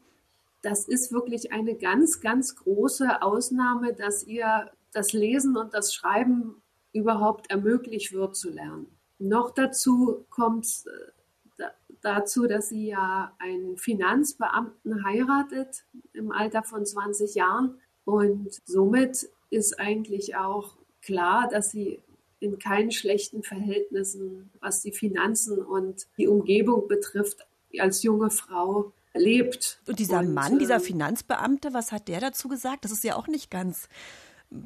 Das 0.61 0.87
ist 0.87 1.11
wirklich 1.11 1.51
eine 1.51 1.73
ganz, 1.75 2.21
ganz 2.21 2.55
große 2.55 3.23
Ausnahme, 3.23 3.93
dass 3.93 4.23
ihr 4.23 4.69
das 4.93 5.13
Lesen 5.13 5.57
und 5.57 5.73
das 5.73 5.91
Schreiben 5.91 6.60
überhaupt 6.93 7.49
ermöglicht 7.49 8.13
wird 8.13 8.35
zu 8.35 8.49
lernen. 8.49 8.87
Noch 9.19 9.51
dazu 9.51 10.25
kommt 10.29 10.65
äh, 10.87 11.65
dazu, 12.01 12.47
dass 12.47 12.69
sie 12.69 12.87
ja 12.87 13.33
einen 13.39 13.77
Finanzbeamten 13.77 15.05
heiratet 15.05 15.83
im 16.13 16.31
Alter 16.31 16.63
von 16.63 16.85
20 16.85 17.35
Jahren 17.35 17.79
und 18.05 18.61
somit 18.65 19.29
ist 19.49 19.79
eigentlich 19.79 20.35
auch 20.35 20.77
klar, 21.01 21.47
dass 21.49 21.71
sie 21.71 21.99
in 22.39 22.57
keinen 22.57 22.91
schlechten 22.91 23.43
Verhältnissen, 23.43 24.49
was 24.59 24.81
die 24.81 24.91
Finanzen 24.91 25.59
und 25.59 26.07
die 26.17 26.27
Umgebung 26.27 26.87
betrifft, 26.87 27.45
als 27.77 28.01
junge 28.01 28.31
Frau 28.31 28.91
lebt. 29.13 29.79
Und 29.87 29.99
dieser 29.99 30.19
und, 30.19 30.33
Mann, 30.33 30.57
dieser 30.57 30.75
ähm, 30.75 30.81
Finanzbeamte, 30.81 31.73
was 31.73 31.91
hat 31.91 32.07
der 32.07 32.19
dazu 32.19 32.47
gesagt? 32.47 32.83
Das 32.83 32.91
ist 32.91 33.03
ja 33.03 33.15
auch 33.15 33.27
nicht 33.27 33.51
ganz 33.51 33.87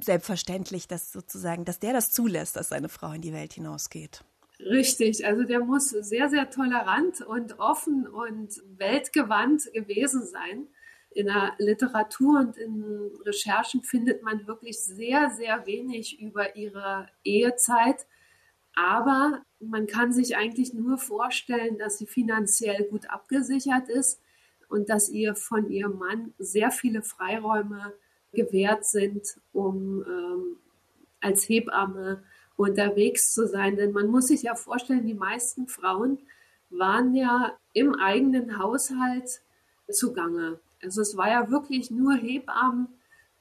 selbstverständlich, 0.02 0.88
dass 0.88 1.12
sozusagen, 1.12 1.66
dass 1.66 1.80
der 1.80 1.94
das 1.94 2.12
zulässt, 2.12 2.56
dass 2.56 2.70
seine 2.70 2.90
Frau 2.90 3.12
in 3.12 3.22
die 3.22 3.34
Welt 3.34 3.54
hinausgeht. 3.54 4.24
Richtig, 4.60 5.26
also 5.26 5.44
der 5.44 5.60
muss 5.60 5.90
sehr, 5.90 6.30
sehr 6.30 6.50
tolerant 6.50 7.22
und 7.22 7.60
offen 7.60 8.08
und 8.08 8.62
weltgewandt 8.78 9.72
gewesen 9.74 10.26
sein 10.26 10.68
in 11.12 11.28
der 11.28 11.54
Literatur 11.58 12.40
und 12.40 12.58
in 12.58 12.84
Recherchen 13.26 13.84
findet 13.84 14.22
man 14.22 14.48
wirklich 14.48 14.80
sehr, 14.80 15.30
sehr 15.30 15.66
wenig 15.66 16.20
über 16.20 16.56
ihre 16.56 17.08
Ehezeit. 17.24 18.06
Aber 18.76 19.42
man 19.60 19.88
kann 19.88 20.12
sich 20.12 20.36
eigentlich 20.36 20.74
nur 20.74 20.98
vorstellen, 20.98 21.78
dass 21.78 21.98
sie 21.98 22.06
finanziell 22.06 22.84
gut 22.90 23.10
abgesichert 23.10 23.88
ist 23.88 24.22
und 24.68 24.90
dass 24.90 25.10
ihr 25.10 25.36
von 25.36 25.70
ihrem 25.70 25.98
Mann 25.98 26.34
sehr 26.38 26.72
viele 26.72 27.02
Freiräume 27.02 27.94
gewährt 28.36 28.86
sind, 28.86 29.38
um 29.54 30.04
ähm, 30.08 30.58
als 31.22 31.50
Hebamme 31.50 32.24
unterwegs 32.56 33.34
zu 33.34 33.48
sein. 33.48 33.76
Denn 33.76 33.92
man 33.92 34.08
muss 34.08 34.28
sich 34.28 34.44
ja 34.44 34.56
vorstellen, 34.56 35.06
die 35.06 35.14
meisten 35.14 35.68
Frauen 35.68 36.20
waren 36.70 37.16
ja 37.16 37.58
im 37.74 37.96
eigenen 37.96 38.58
Haushalt 38.60 39.42
zugange. 39.90 40.60
Also 40.82 41.02
es 41.02 41.18
war 41.18 41.30
ja 41.30 41.50
wirklich 41.50 41.92
nur 41.92 42.14
Hebammen, 42.14 42.88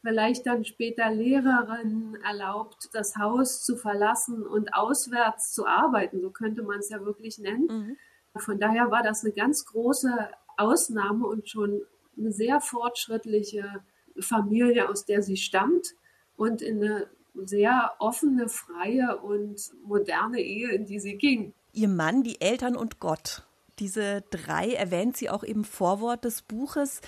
vielleicht 0.02 0.46
dann 0.46 0.64
später 0.64 1.10
Lehrerin 1.10 2.18
erlaubt, 2.24 2.90
das 2.92 3.16
Haus 3.16 3.64
zu 3.64 3.76
verlassen 3.76 4.42
und 4.46 4.74
auswärts 4.74 5.52
zu 5.52 5.66
arbeiten. 5.66 6.20
So 6.20 6.30
könnte 6.30 6.62
man 6.62 6.80
es 6.80 6.90
ja 6.90 7.04
wirklich 7.04 7.38
nennen. 7.38 7.66
Mhm. 7.66 7.96
Von 8.36 8.58
daher 8.58 8.90
war 8.90 9.02
das 9.02 9.24
eine 9.24 9.32
ganz 9.32 9.64
große 9.64 10.12
Ausnahme 10.56 11.26
und 11.26 11.48
schon 11.48 11.82
eine 12.18 12.32
sehr 12.32 12.60
fortschrittliche 12.60 13.82
Familie, 14.20 14.88
aus 14.88 15.04
der 15.04 15.22
sie 15.22 15.36
stammt 15.36 15.94
und 16.36 16.62
in 16.62 16.82
eine 16.82 17.08
sehr 17.34 17.92
offene, 17.98 18.48
freie 18.48 19.18
und 19.18 19.72
moderne 19.84 20.40
Ehe, 20.40 20.70
in 20.70 20.86
die 20.86 21.00
sie 21.00 21.16
ging. 21.16 21.52
Ihr 21.72 21.88
Mann, 21.88 22.22
die 22.22 22.40
Eltern 22.40 22.76
und 22.76 23.00
Gott. 23.00 23.42
Diese 23.80 24.22
drei 24.30 24.72
erwähnt 24.72 25.16
sie 25.16 25.30
auch 25.30 25.42
im 25.42 25.64
Vorwort 25.64 26.24
des 26.24 26.42
Buches. 26.42 27.00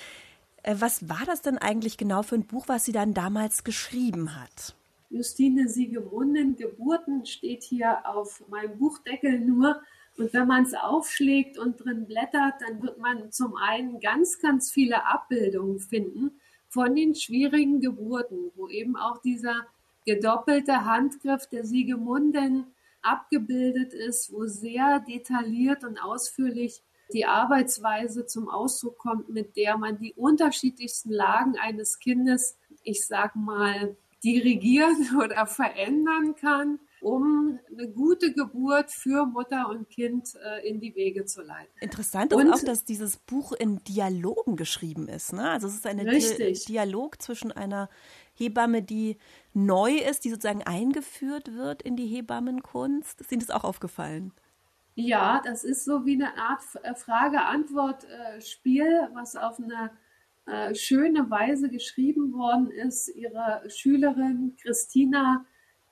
Äh, 0.65 0.77
was 0.79 1.09
war 1.09 1.23
das 1.27 1.43
denn 1.43 1.59
eigentlich 1.59 1.97
genau 1.97 2.23
für 2.23 2.35
ein 2.35 2.47
Buch, 2.47 2.67
was 2.67 2.85
sie 2.85 2.93
dann 2.93 3.15
damals 3.15 3.63
geschrieben 3.63 4.35
hat? 4.35 4.75
Justine 5.09 5.69
Siegemunden, 5.69 6.57
Geburten 6.57 7.25
steht 7.25 7.63
hier 7.63 8.05
auf 8.05 8.43
meinem 8.49 8.77
Buchdeckel 8.79 9.39
nur. 9.39 9.81
Und 10.19 10.33
wenn 10.33 10.49
man 10.49 10.65
es 10.65 10.75
aufschlägt 10.75 11.59
und 11.59 11.77
drin 11.77 12.07
blättert, 12.07 12.55
dann 12.67 12.83
wird 12.83 12.99
man 12.99 13.31
zum 13.31 13.55
einen 13.55 14.01
ganz, 14.01 14.41
ganz 14.41 14.73
viele 14.73 15.07
Abbildungen 15.07 15.79
finden 15.79 16.41
von 16.77 16.95
den 16.95 17.15
schwierigen 17.15 17.81
Geburten, 17.81 18.53
wo 18.55 18.69
eben 18.69 18.97
auch 18.97 19.23
dieser 19.23 19.67
gedoppelte 20.05 20.85
Handgriff 20.85 21.47
der 21.47 21.65
Siegemunden 21.65 22.67
abgebildet 23.01 23.95
ist, 23.95 24.31
wo 24.31 24.45
sehr 24.45 25.01
detailliert 25.01 25.85
und 25.85 25.99
ausführlich 25.99 26.83
die 27.15 27.25
Arbeitsweise 27.25 28.27
zum 28.27 28.51
Ausdruck 28.51 28.99
kommt, 28.99 29.31
mit 29.31 29.57
der 29.57 29.79
man 29.79 29.97
die 29.97 30.13
unterschiedlichsten 30.13 31.11
Lagen 31.11 31.57
eines 31.57 31.99
Kindes, 31.99 32.59
ich 32.83 33.07
sag 33.07 33.35
mal, 33.37 33.97
dirigieren 34.23 35.17
oder 35.25 35.47
verändern 35.47 36.35
kann. 36.35 36.79
Um 37.01 37.59
eine 37.71 37.89
gute 37.89 38.33
Geburt 38.33 38.91
für 38.91 39.27
Mutter 39.27 39.69
und 39.69 39.89
Kind 39.91 40.29
äh, 40.45 40.69
in 40.69 40.81
die 40.81 40.95
Wege 40.95 41.25
zu 41.25 41.43
leiten. 41.43 41.73
Interessant 41.81 42.33
Und- 42.33 42.53
auch, 42.53 42.61
dass 42.61 42.85
dieses 42.85 43.17
Buch 43.17 43.53
in 43.53 43.83
Dialogen 43.85 44.57
geschrieben 44.57 45.09
ist. 45.09 45.33
Ne? 45.33 45.51
Also 45.51 45.67
es 45.67 45.75
ist 45.75 45.87
ein 45.87 45.99
Di. 45.99 46.53
Dialog 46.69 47.21
zwischen 47.21 47.53
einer 47.53 47.89
Hebamme, 48.35 48.83
die 48.83 49.17
neu 49.55 49.93
ist, 49.93 50.25
die 50.25 50.31
sozusagen 50.31 50.63
eingeführt 50.63 51.55
wird 51.55 51.83
in 51.83 51.97
die 51.97 52.07
Hebammenkunst. 52.07 53.21
Ist 53.21 53.33
Ihnen 53.33 53.41
das 53.41 53.51
auch 53.51 53.65
aufgefallen? 53.65 54.33
Ja, 54.95 55.43
das 55.45 55.65
ist 55.65 55.85
so 55.85 56.07
wie 56.07 56.15
eine 56.15 56.37
Art 56.39 56.63
äh, 56.83 56.95
Frage-Antwort-Spiel, 56.95 59.09
was 59.13 59.37
auf 59.37 59.59
eine 59.61 59.91
äh, 60.47 60.75
schöne 60.75 61.29
Weise 61.31 61.69
geschrieben 61.69 62.33
worden 62.33 62.71
ist. 62.71 63.09
Ihre 63.09 63.63
Schülerin 63.69 64.57
Christina 64.61 65.45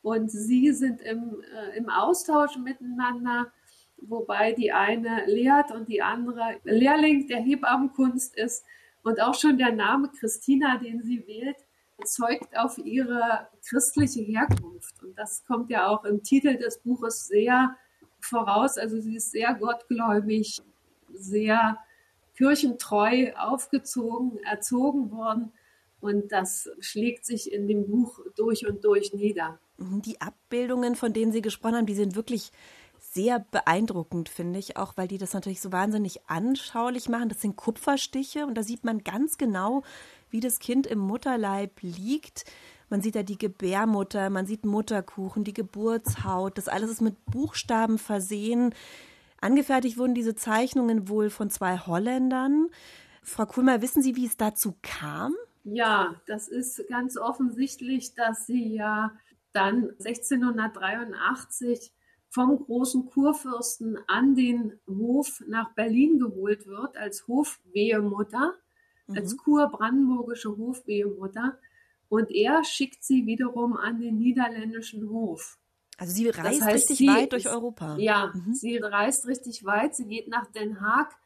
und 0.04 0.30
sie 0.30 0.70
sind 0.75 1.00
im, 1.00 1.42
äh, 1.56 1.78
im 1.78 1.88
Austausch 1.88 2.58
miteinander, 2.58 3.50
wobei 3.96 4.52
die 4.52 4.70
eine 4.70 5.25
lehrt 5.25 5.70
und 5.70 5.88
die 5.88 6.02
andere 6.02 6.61
Lehrling 6.64 7.26
der 7.26 7.40
Hebammenkunst 7.40 8.37
ist. 8.37 8.66
Und 9.02 9.23
auch 9.23 9.34
schon 9.34 9.56
der 9.56 9.73
Name 9.73 10.11
Christina, 10.11 10.76
den 10.76 11.02
sie 11.02 11.26
wählt, 11.26 11.56
zeugt 12.04 12.54
auf 12.54 12.76
ihre 12.76 13.49
christliche 13.66 14.20
Herkunft. 14.20 15.02
Und 15.02 15.18
das 15.18 15.42
kommt 15.46 15.70
ja 15.70 15.87
auch 15.87 16.04
im 16.04 16.23
Titel 16.23 16.58
des 16.58 16.82
Buches 16.82 17.26
sehr 17.26 17.75
voraus. 18.20 18.76
Also 18.76 19.00
sie 19.00 19.16
ist 19.16 19.30
sehr 19.30 19.54
gottgläubig, 19.54 20.61
sehr 21.14 21.78
kirchentreu 22.37 23.32
aufgezogen, 23.38 24.37
erzogen 24.44 25.11
worden. 25.11 25.50
Und 26.02 26.30
das 26.30 26.68
schlägt 26.80 27.25
sich 27.25 27.50
in 27.50 27.68
dem 27.68 27.87
Buch 27.87 28.20
durch 28.37 28.66
und 28.66 28.84
durch 28.84 29.14
nieder. 29.14 29.58
Die 29.78 30.20
Abbildungen, 30.20 30.94
von 30.94 31.12
denen 31.12 31.32
Sie 31.32 31.42
gesprochen 31.42 31.76
haben, 31.76 31.86
die 31.86 31.94
sind 31.94 32.14
wirklich 32.14 32.52
sehr 32.98 33.38
beeindruckend, 33.38 34.28
finde 34.28 34.58
ich, 34.58 34.76
auch 34.76 34.96
weil 34.96 35.08
die 35.08 35.18
das 35.18 35.34
natürlich 35.34 35.60
so 35.60 35.72
wahnsinnig 35.72 36.28
anschaulich 36.28 37.08
machen. 37.08 37.28
Das 37.28 37.40
sind 37.40 37.56
Kupferstiche 37.56 38.46
und 38.46 38.56
da 38.56 38.62
sieht 38.62 38.84
man 38.84 39.04
ganz 39.04 39.38
genau, 39.38 39.82
wie 40.30 40.40
das 40.40 40.58
Kind 40.58 40.86
im 40.86 40.98
Mutterleib 40.98 41.80
liegt. 41.82 42.44
Man 42.90 43.02
sieht 43.02 43.14
da 43.14 43.22
die 43.22 43.38
Gebärmutter, 43.38 44.30
man 44.30 44.46
sieht 44.46 44.64
Mutterkuchen, 44.64 45.44
die 45.44 45.54
Geburtshaut. 45.54 46.58
Das 46.58 46.68
alles 46.68 46.90
ist 46.90 47.00
mit 47.00 47.24
Buchstaben 47.26 47.98
versehen. 47.98 48.74
Angefertigt 49.40 49.98
wurden 49.98 50.14
diese 50.14 50.34
Zeichnungen 50.34 51.08
wohl 51.08 51.30
von 51.30 51.50
zwei 51.50 51.78
Holländern. 51.78 52.68
Frau 53.22 53.46
Kuhlmeier, 53.46 53.82
wissen 53.82 54.02
Sie, 54.02 54.16
wie 54.16 54.26
es 54.26 54.36
dazu 54.36 54.74
kam? 54.82 55.34
Ja, 55.64 56.14
das 56.26 56.48
ist 56.48 56.82
ganz 56.88 57.16
offensichtlich, 57.16 58.14
dass 58.14 58.46
sie 58.46 58.74
ja 58.74 59.12
dann 59.54 59.90
1683 60.04 61.92
vom 62.28 62.58
großen 62.58 63.06
Kurfürsten 63.06 63.99
an 64.08 64.34
den 64.34 64.80
Hof 64.88 65.42
nach 65.46 65.73
Berlin 65.75 66.18
geholt 66.18 66.66
wird 66.66 66.96
als 66.96 67.28
Hofwehemutter, 67.28 68.54
als 69.08 69.37
kurbrandenburgische 69.37 70.56
Hofwehemutter. 70.56 71.58
Und 72.08 72.30
er 72.30 72.64
schickt 72.64 73.04
sie 73.04 73.26
wiederum 73.26 73.76
an 73.76 74.00
den 74.00 74.18
niederländischen 74.18 75.08
Hof. 75.11 75.58
Also 75.96 76.12
sie 76.12 76.28
reist 76.28 76.62
heißt, 76.62 76.90
richtig 76.90 77.08
weit 77.08 77.32
durch 77.32 77.49
Europa. 77.49 77.96
Ja, 77.99 78.32
sie 78.52 78.78
reist 78.78 79.26
richtig 79.26 79.64
weit. 79.64 79.94
Sie 79.94 80.06
geht 80.06 80.28
nach 80.28 80.50
Den 80.50 80.80
Haag 80.80 81.16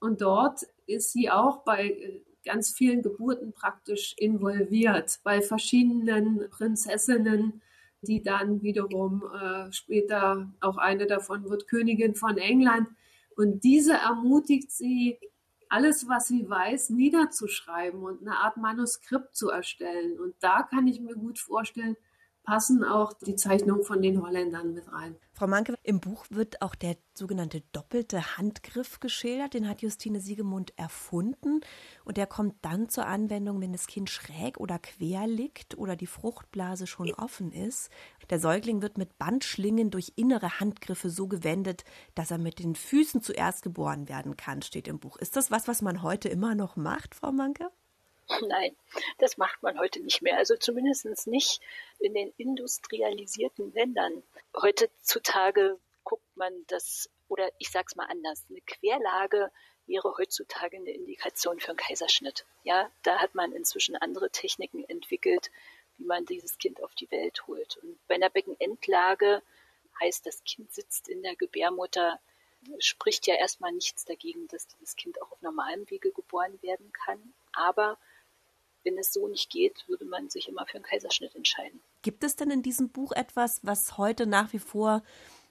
und 0.00 0.20
dort 0.20 0.60
ist 0.86 1.12
sie 1.12 1.30
auch 1.30 1.64
bei 1.64 1.88
äh, 1.88 2.22
ganz 2.44 2.72
vielen 2.72 3.02
Geburten 3.02 3.52
praktisch 3.52 4.14
involviert, 4.18 5.20
bei 5.24 5.40
verschiedenen 5.40 6.48
Prinzessinnen, 6.50 7.62
die 8.02 8.22
dann 8.22 8.62
wiederum 8.62 9.22
äh, 9.32 9.72
später 9.72 10.52
auch 10.60 10.76
eine 10.76 11.06
davon 11.06 11.48
wird 11.48 11.68
Königin 11.68 12.14
von 12.14 12.36
England. 12.36 12.88
Und 13.36 13.64
diese 13.64 13.94
ermutigt 13.94 14.70
sie, 14.70 15.18
alles, 15.68 16.06
was 16.06 16.28
sie 16.28 16.48
weiß, 16.48 16.90
niederzuschreiben 16.90 18.02
und 18.02 18.20
eine 18.20 18.36
Art 18.36 18.58
Manuskript 18.58 19.34
zu 19.34 19.48
erstellen. 19.48 20.20
Und 20.20 20.34
da 20.40 20.62
kann 20.62 20.86
ich 20.86 21.00
mir 21.00 21.14
gut 21.14 21.38
vorstellen, 21.38 21.96
passen 22.44 22.84
auch 22.84 23.12
die 23.12 23.36
Zeichnungen 23.36 23.84
von 23.84 24.02
den 24.02 24.22
Holländern 24.22 24.74
mit 24.74 24.92
rein. 24.92 25.16
Frau 25.32 25.46
Manke, 25.46 25.74
im 25.82 26.00
Buch 26.00 26.26
wird 26.30 26.60
auch 26.60 26.74
der 26.74 26.96
sogenannte 27.14 27.62
doppelte 27.72 28.36
Handgriff 28.36 29.00
geschildert. 29.00 29.54
Den 29.54 29.68
hat 29.68 29.82
Justine 29.82 30.20
Siegemund 30.20 30.72
erfunden. 30.76 31.60
Und 32.04 32.16
der 32.16 32.26
kommt 32.26 32.56
dann 32.62 32.88
zur 32.88 33.06
Anwendung, 33.06 33.60
wenn 33.60 33.72
das 33.72 33.86
Kind 33.86 34.10
schräg 34.10 34.58
oder 34.58 34.78
quer 34.78 35.26
liegt 35.26 35.78
oder 35.78 35.96
die 35.96 36.06
Fruchtblase 36.06 36.86
schon 36.86 37.12
offen 37.14 37.52
ist. 37.52 37.90
Der 38.30 38.40
Säugling 38.40 38.82
wird 38.82 38.98
mit 38.98 39.18
Bandschlingen 39.18 39.90
durch 39.90 40.12
innere 40.16 40.60
Handgriffe 40.60 41.10
so 41.10 41.28
gewendet, 41.28 41.84
dass 42.14 42.30
er 42.30 42.38
mit 42.38 42.58
den 42.58 42.74
Füßen 42.74 43.22
zuerst 43.22 43.62
geboren 43.62 44.08
werden 44.08 44.36
kann, 44.36 44.62
steht 44.62 44.88
im 44.88 44.98
Buch. 44.98 45.16
Ist 45.16 45.36
das 45.36 45.50
was, 45.50 45.68
was 45.68 45.82
man 45.82 46.02
heute 46.02 46.28
immer 46.28 46.54
noch 46.54 46.76
macht, 46.76 47.14
Frau 47.14 47.32
Manke? 47.32 47.70
Nein, 48.48 48.76
das 49.18 49.36
macht 49.36 49.62
man 49.62 49.78
heute 49.78 50.00
nicht 50.00 50.22
mehr. 50.22 50.36
Also 50.36 50.56
zumindest 50.56 51.26
nicht 51.26 51.60
in 51.98 52.14
den 52.14 52.32
industrialisierten 52.36 53.72
Ländern. 53.72 54.22
Heutzutage 54.56 55.78
guckt 56.04 56.36
man 56.36 56.52
das, 56.68 57.10
oder 57.28 57.50
ich 57.58 57.70
sag's 57.70 57.96
mal 57.96 58.06
anders, 58.06 58.44
eine 58.48 58.60
Querlage 58.62 59.50
wäre 59.86 60.14
heutzutage 60.16 60.76
eine 60.76 60.90
Indikation 60.90 61.58
für 61.58 61.70
einen 61.70 61.76
Kaiserschnitt. 61.76 62.46
Ja, 62.62 62.90
da 63.02 63.18
hat 63.18 63.34
man 63.34 63.52
inzwischen 63.52 63.96
andere 63.96 64.30
Techniken 64.30 64.84
entwickelt, 64.88 65.50
wie 65.98 66.04
man 66.04 66.24
dieses 66.24 66.58
Kind 66.58 66.82
auf 66.82 66.94
die 66.94 67.10
Welt 67.10 67.46
holt. 67.46 67.78
Und 67.78 67.98
bei 68.06 68.14
einer 68.14 68.30
Beckenendlage 68.30 69.42
heißt, 70.00 70.24
das 70.24 70.44
Kind 70.44 70.72
sitzt 70.72 71.08
in 71.08 71.22
der 71.22 71.36
Gebärmutter, 71.36 72.20
spricht 72.78 73.26
ja 73.26 73.34
erstmal 73.34 73.72
nichts 73.72 74.04
dagegen, 74.04 74.46
dass 74.48 74.68
dieses 74.68 74.94
Kind 74.94 75.20
auch 75.20 75.32
auf 75.32 75.42
normalem 75.42 75.88
Wege 75.90 76.12
geboren 76.12 76.60
werden 76.62 76.92
kann. 76.92 77.34
Aber 77.52 77.98
wenn 78.84 78.98
es 78.98 79.12
so 79.12 79.28
nicht 79.28 79.50
geht, 79.50 79.84
würde 79.88 80.04
man 80.04 80.28
sich 80.28 80.48
immer 80.48 80.66
für 80.66 80.76
einen 80.76 80.84
Kaiserschnitt 80.84 81.34
entscheiden. 81.34 81.80
Gibt 82.02 82.24
es 82.24 82.36
denn 82.36 82.50
in 82.50 82.62
diesem 82.62 82.90
Buch 82.90 83.12
etwas, 83.12 83.60
was 83.62 83.98
heute 83.98 84.26
nach 84.26 84.52
wie 84.52 84.58
vor 84.58 85.02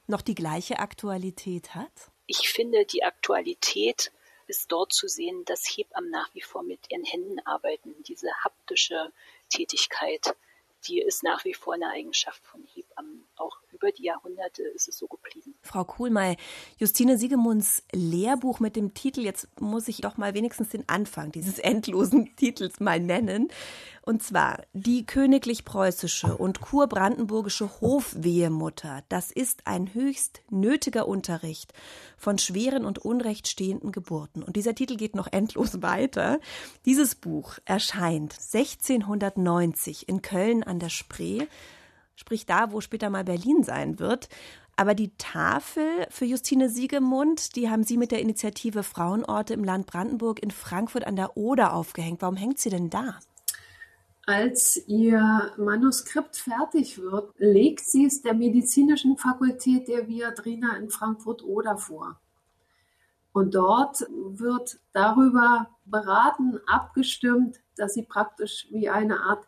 noch 0.08 0.22
die 0.22 0.36
gleiche 0.36 0.80
Aktualität 0.80 1.76
hat? 1.76 2.12
Ich 2.28 2.50
finde, 2.50 2.86
die 2.86 3.04
Aktualität 3.04 4.12
ist 4.48 4.72
dort 4.72 4.94
zu 4.94 5.08
sehen, 5.08 5.46
dass 5.46 5.66
Hebammen 5.66 6.12
nach 6.12 6.34
wie 6.34 6.42
vor 6.42 6.64
mit 6.64 6.80
ihren 6.92 7.06
Händen 7.06 7.40
arbeiten. 7.46 7.96
Diese 8.04 8.30
haptische 8.44 9.12
Tätigkeit, 9.50 10.36
die 10.88 11.02
ist 11.02 11.24
nach 11.24 11.46
wie 11.46 11.54
vor 11.54 11.74
eine 11.74 11.90
Eigenschaft 11.90 12.44
von 12.46 12.68
Hebammen. 12.74 13.26
Auch 13.38 13.61
über 13.82 13.92
die 13.92 14.04
Jahrhunderte 14.04 14.64
ist 14.64 14.88
es 14.88 14.98
so 14.98 15.08
geblieben. 15.08 15.56
Frau 15.62 15.84
Kuhlmeier, 15.84 16.36
Justine 16.78 17.18
Siegemunds 17.18 17.84
Lehrbuch 17.92 18.60
mit 18.60 18.76
dem 18.76 18.94
Titel, 18.94 19.22
jetzt 19.22 19.48
muss 19.60 19.88
ich 19.88 20.02
doch 20.02 20.18
mal 20.18 20.34
wenigstens 20.34 20.70
den 20.70 20.88
Anfang 20.88 21.32
dieses 21.32 21.58
endlosen 21.60 22.36
Titels 22.36 22.80
mal 22.80 23.00
nennen. 23.00 23.50
Und 24.04 24.24
zwar 24.24 24.64
die 24.74 25.06
königlich-preußische 25.06 26.36
und 26.36 26.60
kurbrandenburgische 26.60 27.82
Hofwehemutter. 27.82 29.04
Das 29.10 29.32
ist 29.32 29.68
ein 29.68 29.94
höchst 29.94 30.42
nötiger 30.50 31.08
Unterricht 31.08 31.74
von 32.18 32.40
schweren 32.40 32.84
und 32.84 33.00
unrechtstehenden 33.00 33.92
Geburten. 33.92 34.42
Und 34.44 34.56
dieser 34.56 34.76
Titel 34.76 34.96
geht 34.96 35.16
noch 35.16 35.28
endlos 35.32 35.82
weiter. 35.82 36.40
Dieses 36.86 37.16
Buch 37.16 37.58
erscheint 37.66 38.34
1690 38.34 40.08
in 40.10 40.22
Köln 40.22 40.64
an 40.64 40.80
der 40.80 40.90
Spree 40.90 41.48
sprich 42.16 42.46
da, 42.46 42.72
wo 42.72 42.82
später 42.82 43.10
mal 43.10 43.24
Berlin 43.24 43.64
sein 43.64 44.00
wird. 44.00 44.30
Aber 44.76 44.96
die 44.96 45.16
Tafel 45.18 46.08
für 46.10 46.26
Justine 46.26 46.70
Siegemund, 46.70 47.56
die 47.56 47.70
haben 47.70 47.84
Sie 47.84 47.98
mit 47.98 48.12
der 48.12 48.22
Initiative 48.22 48.84
Frauenorte 48.84 49.54
im 49.54 49.64
Land 49.64 49.86
Brandenburg 49.86 50.42
in 50.42 50.52
Frankfurt 50.52 51.06
an 51.06 51.16
der 51.16 51.38
Oder 51.38 51.74
aufgehängt. 51.74 52.22
Warum 52.22 52.36
hängt 52.36 52.60
sie 52.60 52.70
denn 52.70 52.90
da? 52.90 53.20
Als 54.26 54.82
ihr 54.88 55.52
Manuskript 55.58 56.38
fertig 56.38 57.00
wird, 57.00 57.34
legt 57.38 57.82
sie 57.82 58.06
es 58.06 58.22
der 58.22 58.34
medizinischen 58.34 59.18
Fakultät 59.18 59.88
der 59.88 60.08
Viadrina 60.08 60.78
in 60.78 60.90
Frankfurt-Oder 60.90 61.78
vor. 61.78 62.20
Und 63.34 63.56
dort 63.56 64.02
wird 64.10 64.80
darüber 64.94 65.70
beraten, 65.86 66.60
abgestimmt, 66.68 67.60
dass 67.78 67.94
sie 67.94 68.04
praktisch 68.04 68.68
wie 68.72 68.90
eine 68.90 69.22
Art 69.22 69.48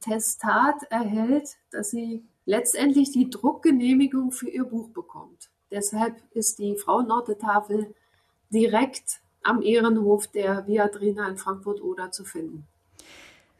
Testat 0.00 0.82
erhält, 0.90 1.56
dass 1.70 1.90
sie 1.90 2.24
letztendlich 2.44 3.10
die 3.10 3.30
Druckgenehmigung 3.30 4.32
für 4.32 4.48
ihr 4.48 4.64
Buch 4.64 4.88
bekommt. 4.90 5.50
Deshalb 5.70 6.22
ist 6.32 6.58
die 6.58 6.76
Frauenorte-Tafel 6.76 7.94
direkt 8.50 9.20
am 9.42 9.62
Ehrenhof 9.62 10.26
der 10.28 10.66
Viadrina 10.66 11.28
in 11.28 11.36
Frankfurt-Oder 11.36 12.10
zu 12.10 12.24
finden. 12.24 12.66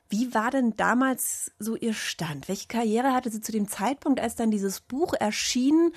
Wie 0.08 0.32
war 0.32 0.50
denn 0.50 0.74
damals 0.76 1.52
so 1.58 1.76
Ihr 1.76 1.92
Stand? 1.92 2.48
Welche 2.48 2.68
Karriere 2.68 3.12
hatte 3.12 3.30
sie 3.30 3.42
zu 3.42 3.52
dem 3.52 3.68
Zeitpunkt, 3.68 4.20
als 4.20 4.36
dann 4.36 4.50
dieses 4.50 4.80
Buch 4.80 5.12
erschien, 5.12 5.92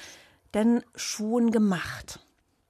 denn 0.54 0.84
schon 0.96 1.52
gemacht? 1.52 2.20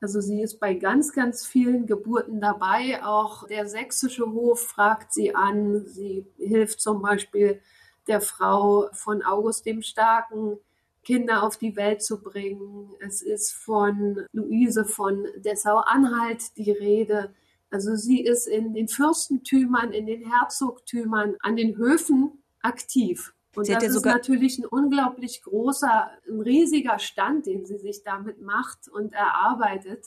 Also 0.01 0.19
sie 0.19 0.41
ist 0.41 0.59
bei 0.59 0.73
ganz, 0.73 1.13
ganz 1.13 1.45
vielen 1.45 1.85
Geburten 1.85 2.41
dabei. 2.41 3.03
Auch 3.03 3.47
der 3.47 3.67
sächsische 3.67 4.25
Hof 4.31 4.59
fragt 4.59 5.13
sie 5.13 5.35
an. 5.35 5.85
Sie 5.85 6.25
hilft 6.37 6.81
zum 6.81 7.03
Beispiel 7.03 7.61
der 8.07 8.19
Frau 8.19 8.89
von 8.93 9.21
August 9.21 9.67
dem 9.67 9.83
Starken 9.83 10.57
Kinder 11.03 11.43
auf 11.43 11.57
die 11.57 11.75
Welt 11.75 12.01
zu 12.01 12.21
bringen. 12.21 12.91
Es 12.99 13.21
ist 13.21 13.53
von 13.53 14.25
Luise 14.33 14.85
von 14.85 15.25
Dessau-Anhalt 15.37 16.57
die 16.57 16.71
Rede. 16.71 17.33
Also 17.69 17.95
sie 17.95 18.21
ist 18.21 18.47
in 18.47 18.73
den 18.73 18.87
Fürstentümern, 18.87 19.93
in 19.93 20.05
den 20.05 20.29
Herzogtümern, 20.29 21.35
an 21.39 21.55
den 21.55 21.77
Höfen 21.77 22.43
aktiv. 22.61 23.33
Und 23.55 23.65
Sie 23.65 23.75
hat 23.75 23.83
das 23.83 23.95
ist 23.95 24.05
natürlich 24.05 24.59
ein 24.59 24.65
unglaublich 24.65 25.41
großer, 25.43 26.09
ein 26.27 26.41
riesiger 26.41 26.99
Stand, 26.99 27.45
den 27.45 27.65
sie 27.65 27.77
sich 27.77 28.03
damit 28.03 28.41
macht 28.41 28.87
und 28.87 29.13
erarbeitet 29.13 30.05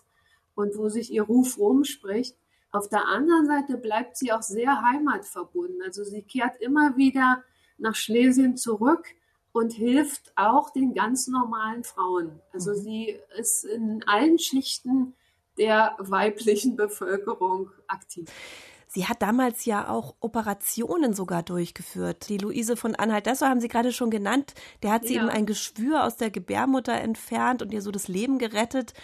und 0.55 0.77
wo 0.77 0.89
sich 0.89 1.13
ihr 1.13 1.23
Ruf 1.23 1.59
rumspricht. 1.59 2.37
Auf 2.73 2.89
der 2.89 3.07
anderen 3.07 3.47
Seite 3.47 3.77
bleibt 3.77 4.17
sie 4.17 4.33
auch 4.33 4.43
sehr 4.43 4.83
heimatverbunden. 4.83 5.83
Also 5.83 6.05
sie 6.05 6.23
kehrt 6.23 6.61
immer 6.61 6.97
wieder 6.97 7.45
nach 7.77 7.95
Schlesien 7.95 8.57
zurück 8.57 9.07
und 9.53 9.73
hilft 9.73 10.33
auch 10.37 10.71
den 10.71 10.95
ganz 10.95 11.29
normalen 11.29 11.85
Frauen. 11.85 12.41
Also 12.53 12.75
sie 12.75 13.17
ist 13.37 13.65
in 13.65 14.03
allen 14.07 14.39
Schichten 14.39 15.15
der 15.59 15.95
weiblichen 15.99 16.77
Bevölkerung 16.77 17.71
aktiv. 17.87 18.29
Sie 18.95 19.09
hat 19.09 19.23
damals 19.23 19.65
ja 19.65 19.89
auch 19.89 20.15
Operationen 20.21 21.15
sogar 21.15 21.43
durchgeführt. 21.43 22.29
Die 22.29 22.39
Luise 22.39 22.77
von 22.77 22.95
Anhalt-Dessau 22.95 23.47
haben 23.47 23.61
Sie 23.61 23.67
gerade 23.67 23.93
schon 23.93 24.09
genannt. 24.09 24.55
Der 24.85 24.93
hat 24.93 25.05
sie 25.05 25.15
Ja. 25.17 25.23
eben 25.23 25.31
ein 25.31 25.47
Geschwür 25.47 26.05
aus 26.05 26.17
der 26.17 26.31
Gebärmutter 26.31 26.93
entfernt 26.93 27.61
und 27.61 27.73
ihr 27.73 27.83
so 27.83 27.91
das 27.91 28.07
Leben 28.07 28.39
gerettet. 28.39 28.95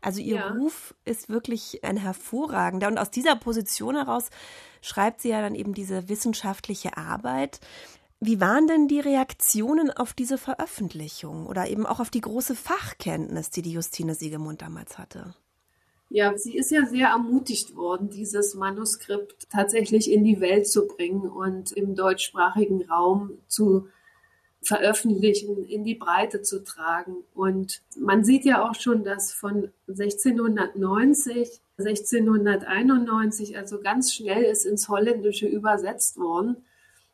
Also 0.00 0.20
ihr 0.20 0.36
Ja. 0.36 0.48
Ruf 0.50 0.94
ist 1.04 1.28
wirklich 1.28 1.82
ein 1.82 1.96
hervorragender. 1.96 2.86
Und 2.86 2.98
aus 2.98 3.10
dieser 3.10 3.34
Position 3.34 3.96
heraus 3.96 4.30
schreibt 4.82 5.20
sie 5.20 5.30
ja 5.30 5.40
dann 5.40 5.56
eben 5.56 5.74
diese 5.74 6.08
wissenschaftliche 6.08 6.96
Arbeit. 6.96 7.58
Wie 8.20 8.40
waren 8.40 8.68
denn 8.68 8.86
die 8.86 9.00
Reaktionen 9.00 9.90
auf 9.90 10.12
diese 10.12 10.38
Veröffentlichung 10.38 11.46
oder 11.46 11.68
eben 11.68 11.86
auch 11.86 11.98
auf 11.98 12.10
die 12.10 12.20
große 12.20 12.54
Fachkenntnis, 12.54 13.50
die 13.50 13.62
die 13.62 13.72
Justine 13.72 14.14
Siegemund 14.14 14.62
damals 14.62 14.96
hatte? 14.96 15.34
Ja, 16.12 16.36
sie 16.36 16.56
ist 16.56 16.72
ja 16.72 16.86
sehr 16.86 17.10
ermutigt 17.10 17.76
worden, 17.76 18.10
dieses 18.10 18.54
Manuskript 18.54 19.48
tatsächlich 19.48 20.10
in 20.10 20.24
die 20.24 20.40
Welt 20.40 20.66
zu 20.66 20.88
bringen 20.88 21.30
und 21.30 21.70
im 21.70 21.94
deutschsprachigen 21.94 22.82
Raum 22.90 23.38
zu 23.46 23.86
veröffentlichen, 24.60 25.64
in 25.66 25.84
die 25.84 25.94
Breite 25.94 26.42
zu 26.42 26.64
tragen. 26.64 27.18
Und 27.32 27.82
man 27.96 28.24
sieht 28.24 28.44
ja 28.44 28.68
auch 28.68 28.74
schon, 28.74 29.04
dass 29.04 29.32
von 29.32 29.70
1690, 29.86 31.60
1691, 31.78 33.56
also 33.56 33.80
ganz 33.80 34.12
schnell 34.12 34.42
ist 34.42 34.66
ins 34.66 34.88
Holländische 34.88 35.46
übersetzt 35.46 36.18
worden. 36.18 36.56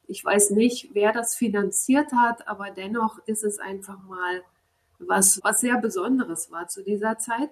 Ich 0.06 0.24
weiß 0.24 0.52
nicht, 0.52 0.94
wer 0.94 1.12
das 1.12 1.36
finanziert 1.36 2.12
hat, 2.12 2.48
aber 2.48 2.70
dennoch 2.70 3.18
ist 3.26 3.44
es 3.44 3.58
einfach 3.58 4.02
mal 4.04 4.42
was, 4.98 5.40
was 5.44 5.60
sehr 5.60 5.76
Besonderes 5.78 6.50
war 6.50 6.68
zu 6.68 6.82
dieser 6.82 7.18
Zeit. 7.18 7.50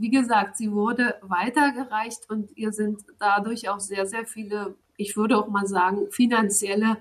Wie 0.00 0.08
gesagt, 0.08 0.56
sie 0.56 0.72
wurde 0.72 1.16
weitergereicht 1.20 2.30
und 2.30 2.56
ihr 2.56 2.72
sind 2.72 3.02
dadurch 3.18 3.68
auch 3.68 3.80
sehr, 3.80 4.06
sehr 4.06 4.24
viele, 4.24 4.74
ich 4.96 5.14
würde 5.14 5.36
auch 5.36 5.48
mal 5.48 5.66
sagen, 5.66 6.10
finanzielle 6.10 6.96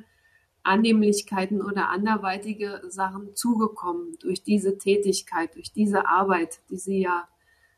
Annehmlichkeiten 0.63 1.61
oder 1.61 1.87
anderweitige 1.91 2.81
Sachen 2.89 3.33
zugekommen 3.37 4.17
durch 4.19 4.43
diese 4.43 4.77
Tätigkeit, 4.77 5.55
durch 5.55 5.71
diese 5.71 6.07
Arbeit, 6.07 6.59
die 6.69 6.75
sie 6.75 6.99
ja 6.99 7.29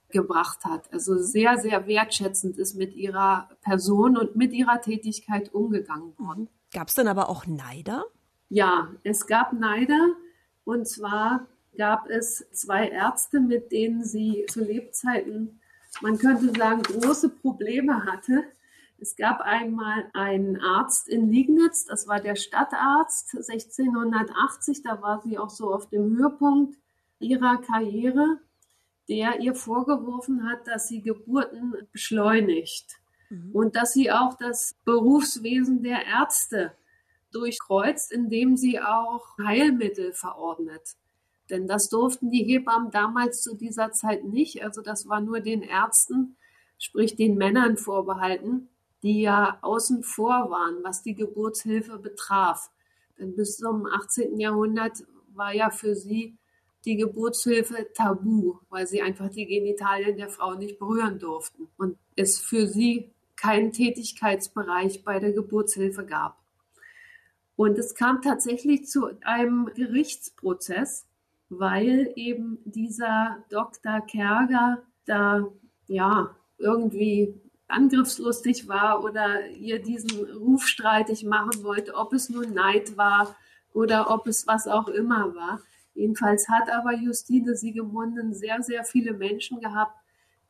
gebracht 0.10 0.66
hat. 0.66 0.92
Also 0.92 1.20
sehr, 1.20 1.60
sehr 1.60 1.86
wertschätzend 1.86 2.58
ist 2.58 2.74
mit 2.74 2.96
ihrer 2.96 3.48
Person 3.62 4.18
und 4.18 4.36
mit 4.36 4.54
ihrer 4.54 4.82
Tätigkeit 4.82 5.54
umgegangen 5.54 6.18
worden. 6.18 6.50
Gab 6.74 6.88
es 6.88 6.96
denn 6.96 7.08
aber 7.08 7.30
auch 7.30 7.46
Neider? 7.46 8.06
Ja, 8.50 8.90
es 9.04 9.28
gab 9.28 9.54
Neider 9.54 10.16
und 10.64 10.88
zwar 10.88 11.46
gab 11.82 12.08
es 12.12 12.46
zwei 12.52 12.90
Ärzte, 12.90 13.40
mit 13.40 13.72
denen 13.72 14.04
sie 14.04 14.46
zu 14.48 14.64
Lebzeiten, 14.64 15.60
man 16.02 16.20
könnte 16.20 16.54
sagen, 16.56 16.84
große 16.84 17.30
Probleme 17.30 18.06
hatte. 18.06 18.44
Es 19.00 19.16
gab 19.16 19.42
einmal 19.42 20.06
einen 20.14 20.62
Arzt 20.62 21.08
in 21.10 21.32
Liegnitz, 21.32 21.86
das 21.86 22.08
war 22.08 22.20
der 22.20 22.36
Stadtarzt 22.36 23.34
1680, 23.34 24.84
da 24.84 25.02
war 25.02 25.24
sie 25.24 25.40
auch 25.40 25.50
so 25.50 25.74
auf 25.74 25.90
dem 25.90 26.16
Höhepunkt 26.18 26.78
ihrer 27.18 27.60
Karriere, 27.62 28.38
der 29.10 29.40
ihr 29.40 29.56
vorgeworfen 29.56 30.48
hat, 30.48 30.68
dass 30.68 30.88
sie 30.88 31.02
Geburten 31.02 31.74
beschleunigt 31.92 33.00
und 33.54 33.76
dass 33.76 33.94
sie 33.94 34.12
auch 34.12 34.36
das 34.36 34.76
Berufswesen 34.86 35.82
der 35.82 36.06
Ärzte 36.06 36.74
durchkreuzt, 37.32 38.12
indem 38.12 38.56
sie 38.56 38.80
auch 38.80 39.36
Heilmittel 39.40 40.14
verordnet. 40.14 40.96
Denn 41.52 41.68
das 41.68 41.90
durften 41.90 42.32
die 42.32 42.44
Hebammen 42.44 42.92
damals 42.92 43.42
zu 43.42 43.56
dieser 43.56 43.92
Zeit 43.92 44.24
nicht. 44.24 44.64
Also 44.64 44.82
das 44.82 45.08
war 45.08 45.22
nur 45.22 45.42
den 45.42 45.62
Ärzten, 45.62 46.38
sprich 46.80 47.16
den 47.16 47.36
Männern 47.36 47.78
vorbehalten, 47.78 48.70
die 49.04 49.22
ja 49.22 49.60
außen 49.62 50.04
vor 50.04 50.50
waren, 50.50 50.78
was 50.84 51.04
die 51.04 51.14
Geburtshilfe 51.14 52.00
betraf. 52.00 52.72
Denn 53.20 53.36
bis 53.36 53.58
zum 53.58 53.86
18. 53.86 54.40
Jahrhundert 54.40 55.04
war 55.34 55.54
ja 55.54 55.70
für 55.70 55.94
sie 55.94 56.38
die 56.86 56.96
Geburtshilfe 56.96 57.88
tabu, 57.94 58.56
weil 58.70 58.88
sie 58.88 59.02
einfach 59.02 59.30
die 59.30 59.46
Genitalien 59.46 60.18
der 60.18 60.30
Frau 60.30 60.56
nicht 60.56 60.80
berühren 60.80 61.20
durften 61.20 61.68
und 61.78 61.98
es 62.16 62.40
für 62.40 62.66
sie 62.68 63.12
keinen 63.36 63.72
Tätigkeitsbereich 63.72 65.04
bei 65.04 65.20
der 65.20 65.34
Geburtshilfe 65.34 66.06
gab. 66.06 66.38
Und 67.56 67.78
es 67.78 67.94
kam 67.94 68.22
tatsächlich 68.22 68.88
zu 68.88 69.10
einem 69.22 69.70
Gerichtsprozess, 69.76 71.06
weil 71.52 72.14
eben 72.16 72.60
dieser 72.64 73.44
Dr. 73.50 74.00
Kerger 74.02 74.82
da 75.06 75.46
ja 75.88 76.34
irgendwie 76.58 77.36
angriffslustig 77.68 78.70
war 78.70 79.04
oder 79.04 79.48
ihr 79.50 79.82
diesen 79.82 80.12
Ruf 80.32 80.66
streitig 80.66 81.26
machen 81.26 81.64
wollte, 81.64 81.96
ob 81.96 82.14
es 82.14 82.30
nun 82.30 82.54
Neid 82.54 82.96
war 82.96 83.36
oder 83.74 84.10
ob 84.10 84.28
es 84.28 84.48
was 84.48 84.66
auch 84.68 84.88
immer 84.88 85.36
war. 85.36 85.60
Jedenfalls 85.94 86.48
hat 86.48 86.72
aber 86.72 86.94
Justine 86.94 87.54
Siegemunden 87.56 88.34
sehr, 88.34 88.64
sehr 88.64 88.86
viele 88.86 89.14
Menschen 89.14 89.60
gehabt, 89.60 89.98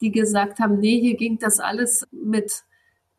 die 0.02 0.12
gesagt 0.12 0.60
haben, 0.60 0.80
nee, 0.80 1.00
hier 1.00 1.18
ging 1.18 1.40
das 1.40 1.60
alles 1.60 2.08
mit 2.12 2.64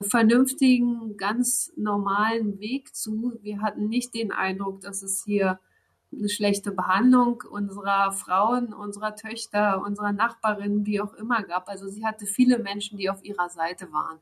vernünftigen, 0.01 1.17
ganz 1.17 1.73
normalen 1.77 2.61
Weg 2.61 2.95
zu. 2.95 3.39
Wir 3.43 3.61
hatten 3.61 3.89
nicht 3.89 4.15
den 4.15 4.31
Eindruck, 4.31 4.83
dass 4.83 5.03
es 5.03 5.25
hier 5.25 5.59
eine 6.13 6.29
schlechte 6.29 6.73
Behandlung 6.73 7.43
unserer 7.51 8.13
Frauen, 8.13 8.73
unserer 8.73 9.17
Töchter, 9.17 9.83
unserer 9.85 10.13
Nachbarinnen, 10.13 10.87
wie 10.87 11.01
auch 11.01 11.15
immer 11.15 11.43
gab. 11.43 11.69
Also 11.69 11.89
sie 11.89 12.05
hatte 12.05 12.27
viele 12.27 12.59
Menschen, 12.59 12.99
die 12.99 13.11
auf 13.11 13.25
ihrer 13.25 13.49
Seite 13.49 13.93
waren. 13.93 14.19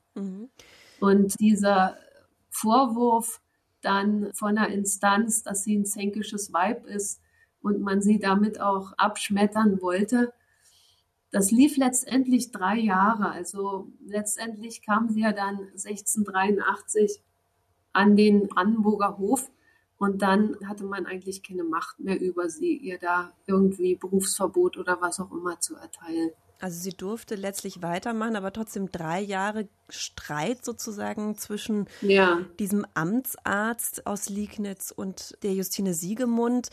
Und 1.00 1.38
dieser 1.40 1.96
Vorwurf 2.50 3.40
dann 3.80 4.32
von 4.34 4.58
einer 4.58 4.68
Instanz, 4.68 5.42
dass 5.42 5.64
sie 5.64 5.76
ein 5.76 5.86
zänkisches 5.86 6.52
Weib 6.52 6.84
ist 6.86 7.20
und 7.62 7.80
man 7.80 8.02
sie 8.02 8.18
damit 8.18 8.60
auch 8.60 8.92
abschmettern 8.96 9.80
wollte, 9.80 10.32
das 11.32 11.50
lief 11.50 11.76
letztendlich 11.76 12.50
drei 12.50 12.76
Jahre. 12.76 13.30
Also 13.30 13.88
letztendlich 14.04 14.82
kam 14.82 15.08
sie 15.08 15.20
ja 15.20 15.32
dann 15.32 15.58
1683 15.58 17.22
an 17.92 18.16
den 18.16 18.48
Brandenburger 18.48 19.16
Hof 19.18 19.50
und 20.00 20.22
dann 20.22 20.56
hatte 20.66 20.84
man 20.84 21.04
eigentlich 21.04 21.42
keine 21.42 21.62
Macht 21.62 22.00
mehr 22.00 22.18
über 22.18 22.48
sie, 22.48 22.74
ihr 22.74 22.98
da 22.98 23.32
irgendwie 23.46 23.96
Berufsverbot 23.96 24.78
oder 24.78 24.98
was 25.00 25.20
auch 25.20 25.30
immer 25.30 25.60
zu 25.60 25.76
erteilen. 25.76 26.30
Also 26.58 26.80
sie 26.80 26.96
durfte 26.96 27.34
letztlich 27.34 27.82
weitermachen, 27.82 28.34
aber 28.34 28.50
trotzdem 28.52 28.90
drei 28.90 29.20
Jahre 29.20 29.68
Streit 29.90 30.64
sozusagen 30.64 31.36
zwischen 31.36 31.86
Ja. 32.00 32.40
diesem 32.58 32.86
Amtsarzt 32.94 34.06
aus 34.06 34.30
Liegnitz 34.30 34.90
und 34.90 35.36
der 35.42 35.52
Justine 35.52 35.92
Siegemund. 35.94 36.70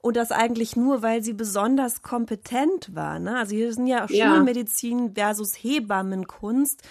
Und 0.00 0.16
das 0.16 0.32
eigentlich 0.32 0.74
nur, 0.74 1.02
weil 1.02 1.22
sie 1.22 1.34
besonders 1.34 2.02
kompetent 2.02 2.94
war. 2.94 3.18
Ne? 3.18 3.36
Also 3.36 3.54
hier 3.54 3.72
sind 3.72 3.86
ja 3.86 4.06
Ja. 4.08 4.34
Schulmedizin 4.34 5.14
versus 5.14 5.54
Hebammenkunst. 5.54 6.82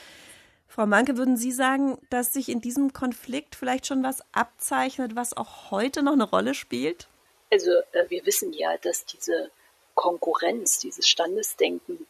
Frau 0.71 0.85
Manke, 0.85 1.17
würden 1.17 1.35
Sie 1.35 1.51
sagen, 1.51 1.97
dass 2.09 2.31
sich 2.31 2.47
in 2.47 2.61
diesem 2.61 2.93
Konflikt 2.93 3.55
vielleicht 3.55 3.87
schon 3.87 4.03
was 4.03 4.23
abzeichnet, 4.31 5.17
was 5.17 5.35
auch 5.35 5.69
heute 5.69 6.01
noch 6.01 6.13
eine 6.13 6.23
Rolle 6.23 6.53
spielt? 6.53 7.09
Also 7.51 7.71
äh, 7.91 8.09
wir 8.09 8.25
wissen 8.25 8.53
ja, 8.53 8.77
dass 8.77 9.05
diese 9.05 9.51
Konkurrenz, 9.95 10.79
dieses 10.79 11.09
Standesdenken 11.09 12.07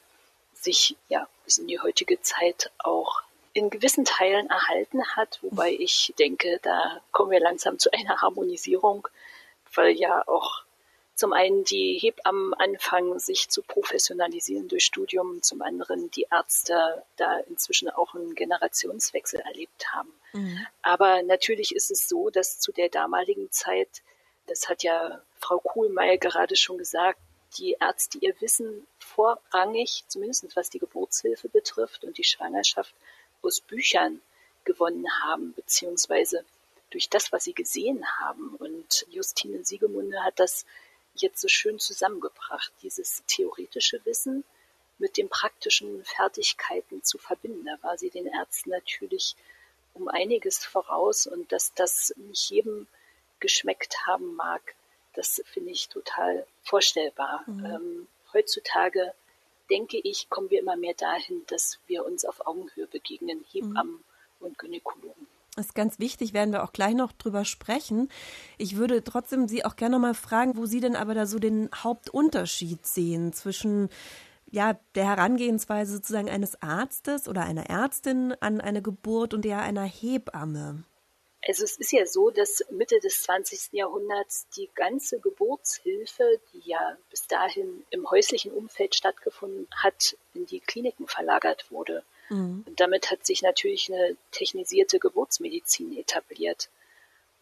sich 0.54 0.96
ja 1.10 1.28
bis 1.44 1.58
in 1.58 1.66
die 1.66 1.80
heutige 1.80 2.22
Zeit 2.22 2.70
auch 2.78 3.24
in 3.54 3.72
gewissen 3.72 4.06
Teilen 4.06 4.48
erhalten 4.52 5.04
hat, 5.16 5.40
wobei 5.42 5.72
ich 5.72 6.14
denke, 6.20 6.60
da 6.62 7.02
kommen 7.12 7.32
wir 7.32 7.40
langsam 7.40 7.80
zu 7.80 7.92
einer 7.92 8.22
Harmonisierung, 8.22 9.08
weil 9.74 9.96
ja 9.96 10.24
auch 10.28 10.62
zum 11.22 11.34
einen 11.34 11.64
die 11.64 12.00
Hebammen 12.00 12.56
anfangen, 12.56 13.20
sich 13.20 13.48
zu 13.48 13.62
professionalisieren 13.62 14.68
durch 14.68 14.86
Studium, 14.86 15.44
zum 15.44 15.62
anderen 15.62 16.10
die 16.10 16.26
Ärzte 16.32 17.04
da 17.16 17.38
inzwischen 17.42 17.92
auch 17.92 18.16
einen 18.16 18.34
Generationswechsel 18.34 19.40
erlebt 19.42 19.94
haben. 19.94 20.12
Aber 20.82 21.22
natürlich 21.22 21.76
ist 21.76 21.92
es 21.92 22.10
so, 22.10 22.32
dass 22.32 22.58
zu 22.58 22.72
der 22.72 22.90
damaligen 22.90 23.52
Zeit, 23.52 24.02
das 24.48 24.68
hat 24.68 24.82
ja 24.82 25.22
Frau 25.40 25.60
Kuhlmeier 25.60 26.18
gerade 26.18 26.56
schon 26.56 26.80
gesagt, 26.80 27.20
die 27.60 27.78
Ärzte 27.80 28.18
ihr 28.18 28.34
Wissen 28.42 28.88
vorrangig, 28.98 30.04
zumindest 30.08 30.56
was 30.56 30.72
die 30.72 30.80
Geburtshilfe 30.80 31.50
betrifft 31.50 32.04
und 32.04 32.18
die 32.18 32.24
Schwangerschaft, 32.24 32.96
aus 33.44 33.62
Büchern 33.62 34.22
gewonnen 34.64 35.06
haben, 35.24 35.54
beziehungsweise 35.54 36.44
durch 36.90 37.10
das, 37.10 37.32
was 37.32 37.44
sie 37.44 37.54
gesehen 37.54 38.04
haben. 38.18 38.56
Und 38.56 39.06
Justine 39.12 39.64
Siegemunde 39.64 40.24
hat 40.24 40.40
das 40.40 40.66
jetzt 41.16 41.42
so 41.42 41.48
schön 41.48 41.80
zusammengebracht, 41.80 42.72
dieses 42.82 43.24
theoretische 43.28 44.04
Wissen 44.06 44.44
mit 44.98 45.18
den 45.18 45.30
praktischen 45.30 46.04
Fertigkeiten 46.06 47.04
zu 47.04 47.18
verbinden. 47.18 47.66
Da 47.66 47.78
war 47.82 47.98
sie 47.98 48.10
den 48.10 48.28
Ärzten 48.28 48.70
natürlich 48.70 49.36
um 49.94 50.08
einiges 50.08 50.64
voraus 50.64 51.28
und 51.28 51.52
dass 51.52 51.74
das 51.74 52.14
nicht 52.18 52.50
jedem 52.50 52.88
geschmeckt 53.40 54.08
haben 54.08 54.36
mag, 54.36 54.62
das 55.14 55.42
finde 55.46 55.72
ich 55.72 55.90
total 55.90 56.46
vorstellbar. 56.64 57.44
Mhm. 57.48 57.66
Ähm, 57.66 58.08
heutzutage 58.34 59.14
denke 59.70 59.98
ich, 59.98 60.30
kommen 60.30 60.50
wir 60.50 60.60
immer 60.60 60.78
mehr 60.78 60.94
dahin, 60.94 61.46
dass 61.48 61.80
wir 61.88 62.06
uns 62.06 62.24
auf 62.24 62.46
Augenhöhe 62.46 62.88
begegnen, 62.88 63.44
Hebammen 63.52 63.96
mhm. 63.96 64.04
und 64.46 64.58
Gynäkologen. 64.58 65.28
Ist 65.58 65.76
ganz 65.76 66.00
wichtig, 66.00 66.34
werden 66.34 66.54
wir 66.54 66.64
auch 66.64 66.72
gleich 66.72 66.94
noch 66.94 67.12
drüber 67.12 67.44
sprechen. 67.44 68.10
Ich 68.58 68.78
würde 68.78 69.04
trotzdem 69.04 69.50
Sie 69.50 69.66
auch 69.66 69.76
gerne 69.76 70.00
mal 70.00 70.14
fragen, 70.14 70.56
wo 70.56 70.66
Sie 70.66 70.80
denn 70.80 70.96
aber 70.96 71.14
da 71.14 71.26
so 71.26 71.40
den 71.40 71.70
Hauptunterschied 71.76 72.86
sehen 72.86 73.34
zwischen 73.34 73.90
ja, 74.50 74.80
der 74.96 75.06
Herangehensweise 75.06 75.94
sozusagen 75.94 76.30
eines 76.30 76.62
Arztes 76.62 77.28
oder 77.28 77.44
einer 77.44 77.70
Ärztin 77.70 78.34
an 78.40 78.62
eine 78.62 78.82
Geburt 78.82 79.34
und 79.34 79.44
der 79.44 79.62
einer 79.62 79.84
Hebamme. 79.84 80.84
Also 81.48 81.64
es 81.64 81.78
ist 81.78 81.92
ja 81.92 82.06
so, 82.06 82.30
dass 82.30 82.64
Mitte 82.70 83.00
des 83.00 83.24
20. 83.24 83.74
Jahrhunderts 83.74 84.48
die 84.56 84.70
ganze 84.76 85.20
Geburtshilfe, 85.20 86.40
die 86.54 86.70
ja 86.70 86.98
bis 87.10 87.28
dahin 87.28 87.84
im 87.90 88.10
häuslichen 88.12 88.52
Umfeld 88.52 88.94
stattgefunden 88.94 89.68
hat, 89.76 90.16
in 90.36 90.46
die 90.46 90.60
Kliniken 90.60 91.08
verlagert 91.08 91.72
wurde. 91.72 92.04
Mhm. 92.32 92.64
Und 92.66 92.80
damit 92.80 93.12
hat 93.12 93.26
sich 93.26 93.42
natürlich 93.42 93.92
eine 93.92 94.16
technisierte 94.32 95.00
Geburtsmedizin 95.00 95.98
etabliert. 95.98 96.70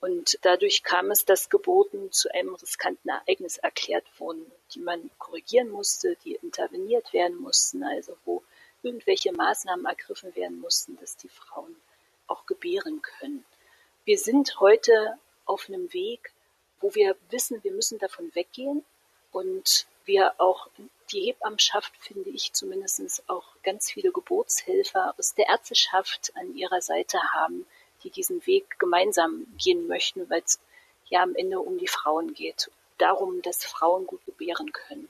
Und 0.01 0.39
dadurch 0.41 0.83
kam 0.83 1.11
es, 1.11 1.25
dass 1.25 1.49
Geburten 1.49 2.11
zu 2.11 2.33
einem 2.33 2.55
riskanten 2.55 3.09
Ereignis 3.09 3.57
erklärt 3.57 4.05
wurden, 4.17 4.49
die 4.73 4.79
man 4.79 5.11
korrigieren 5.19 5.69
musste, 5.69 6.17
die 6.23 6.35
interveniert 6.35 7.13
werden 7.13 7.37
mussten, 7.37 7.83
also 7.83 8.17
wo 8.25 8.41
irgendwelche 8.81 9.33
Maßnahmen 9.33 9.85
ergriffen 9.85 10.35
werden 10.35 10.59
mussten, 10.59 10.97
dass 10.97 11.17
die 11.17 11.29
Frauen 11.29 11.75
auch 12.27 12.45
gebären 12.45 13.01
können. 13.01 13.45
Wir 14.05 14.17
sind 14.17 14.59
heute 14.59 15.17
auf 15.45 15.67
einem 15.67 15.91
Weg, 15.93 16.31
wo 16.79 16.95
wir 16.95 17.15
wissen, 17.29 17.61
wir 17.63 17.73
müssen 17.73 17.99
davon 17.99 18.33
weggehen 18.33 18.85
und 19.31 19.85
wir 20.05 20.39
auch 20.39 20.69
die 21.11 21.21
Hebammschaft, 21.21 21.91
finde 21.99 22.29
ich 22.29 22.53
zumindest 22.53 23.23
auch 23.27 23.45
ganz 23.63 23.91
viele 23.91 24.11
Geburtshelfer 24.11 25.13
aus 25.17 25.33
der 25.35 25.49
Ärzteschaft 25.49 26.31
an 26.35 26.55
ihrer 26.55 26.81
Seite 26.81 27.19
haben, 27.33 27.65
die 28.03 28.09
diesen 28.09 28.45
Weg 28.45 28.79
gemeinsam 28.79 29.45
gehen 29.57 29.87
möchten, 29.87 30.29
weil 30.29 30.41
es 30.45 30.59
ja 31.09 31.21
am 31.21 31.35
Ende 31.35 31.59
um 31.59 31.77
die 31.77 31.87
Frauen 31.87 32.33
geht. 32.33 32.71
Darum, 32.97 33.41
dass 33.41 33.65
Frauen 33.65 34.05
gut 34.05 34.25
gebären 34.25 34.71
können. 34.71 35.09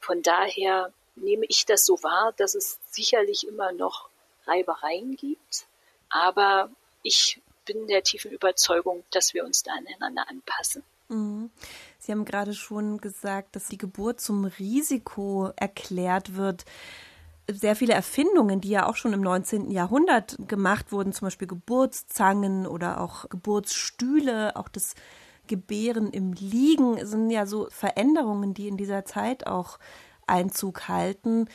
Von 0.00 0.22
daher 0.22 0.92
nehme 1.16 1.44
ich 1.48 1.66
das 1.66 1.84
so 1.84 2.02
wahr, 2.02 2.32
dass 2.36 2.54
es 2.54 2.78
sicherlich 2.86 3.46
immer 3.46 3.72
noch 3.72 4.08
Reibereien 4.46 5.16
gibt, 5.16 5.66
aber 6.08 6.70
ich 7.02 7.40
bin 7.64 7.86
der 7.86 8.02
tiefen 8.02 8.30
Überzeugung, 8.30 9.04
dass 9.10 9.34
wir 9.34 9.44
uns 9.44 9.62
da 9.62 9.72
aneinander 9.72 10.28
anpassen. 10.28 10.82
Mhm. 11.08 11.50
Sie 12.00 12.12
haben 12.12 12.24
gerade 12.24 12.54
schon 12.54 12.98
gesagt, 12.98 13.54
dass 13.54 13.68
die 13.68 13.76
Geburt 13.76 14.22
zum 14.22 14.46
Risiko 14.46 15.50
erklärt 15.54 16.34
wird. 16.34 16.64
Sehr 17.46 17.76
viele 17.76 17.92
Erfindungen, 17.92 18.62
die 18.62 18.70
ja 18.70 18.86
auch 18.86 18.96
schon 18.96 19.12
im 19.12 19.20
19. 19.20 19.70
Jahrhundert 19.70 20.36
gemacht 20.48 20.92
wurden, 20.92 21.12
zum 21.12 21.26
Beispiel 21.26 21.46
Geburtszangen 21.46 22.66
oder 22.66 23.02
auch 23.02 23.28
Geburtsstühle, 23.28 24.56
auch 24.56 24.68
das 24.68 24.94
Gebären 25.46 26.10
im 26.10 26.32
Liegen, 26.32 27.04
sind 27.04 27.28
ja 27.28 27.44
so 27.44 27.68
Veränderungen, 27.70 28.54
die 28.54 28.68
in 28.68 28.78
dieser 28.78 29.04
Zeit 29.04 29.46
auch 29.46 29.78
Einzug 30.26 30.88
halten. 30.88 31.48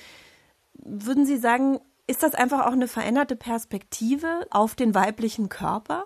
Würden 0.73 1.25
Sie 1.25 1.37
sagen, 1.37 1.79
ist 2.05 2.21
das 2.21 2.35
einfach 2.35 2.67
auch 2.67 2.73
eine 2.73 2.87
veränderte 2.87 3.35
Perspektive 3.35 4.45
auf 4.51 4.75
den 4.75 4.93
weiblichen 4.93 5.49
Körper? 5.49 6.05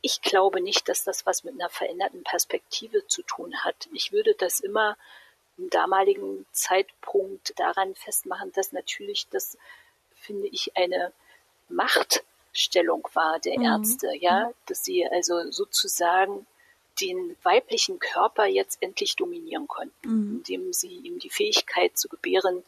Ich 0.00 0.22
glaube 0.22 0.60
nicht, 0.60 0.88
dass 0.88 1.04
das 1.04 1.26
was 1.26 1.44
mit 1.44 1.54
einer 1.54 1.68
veränderten 1.68 2.22
Perspektive 2.22 3.06
zu 3.06 3.22
tun 3.22 3.52
hat. 3.64 3.88
Ich 3.92 4.12
würde 4.12 4.34
das 4.34 4.60
immer 4.60 4.96
im 5.56 5.70
damaligen 5.70 6.46
Zeitpunkt 6.52 7.52
daran 7.58 7.94
festmachen, 7.94 8.52
dass 8.52 8.72
natürlich 8.72 9.26
das, 9.30 9.58
finde 10.14 10.46
ich, 10.48 10.76
eine 10.76 11.12
Machtstellung 11.68 13.08
war 13.12 13.40
der 13.40 13.58
mhm. 13.58 13.64
Ärzte, 13.64 14.12
ja, 14.16 14.52
dass 14.66 14.84
sie 14.84 15.06
also 15.06 15.50
sozusagen 15.50 16.46
den 17.00 17.36
weiblichen 17.42 17.98
Körper 17.98 18.46
jetzt 18.46 18.82
endlich 18.82 19.16
dominieren 19.16 19.68
konnten, 19.68 20.08
mhm. 20.08 20.36
indem 20.38 20.72
sie 20.72 20.88
ihm 20.92 21.18
die 21.18 21.30
Fähigkeit 21.30 21.96
zu 21.98 22.08
gebären 22.08 22.64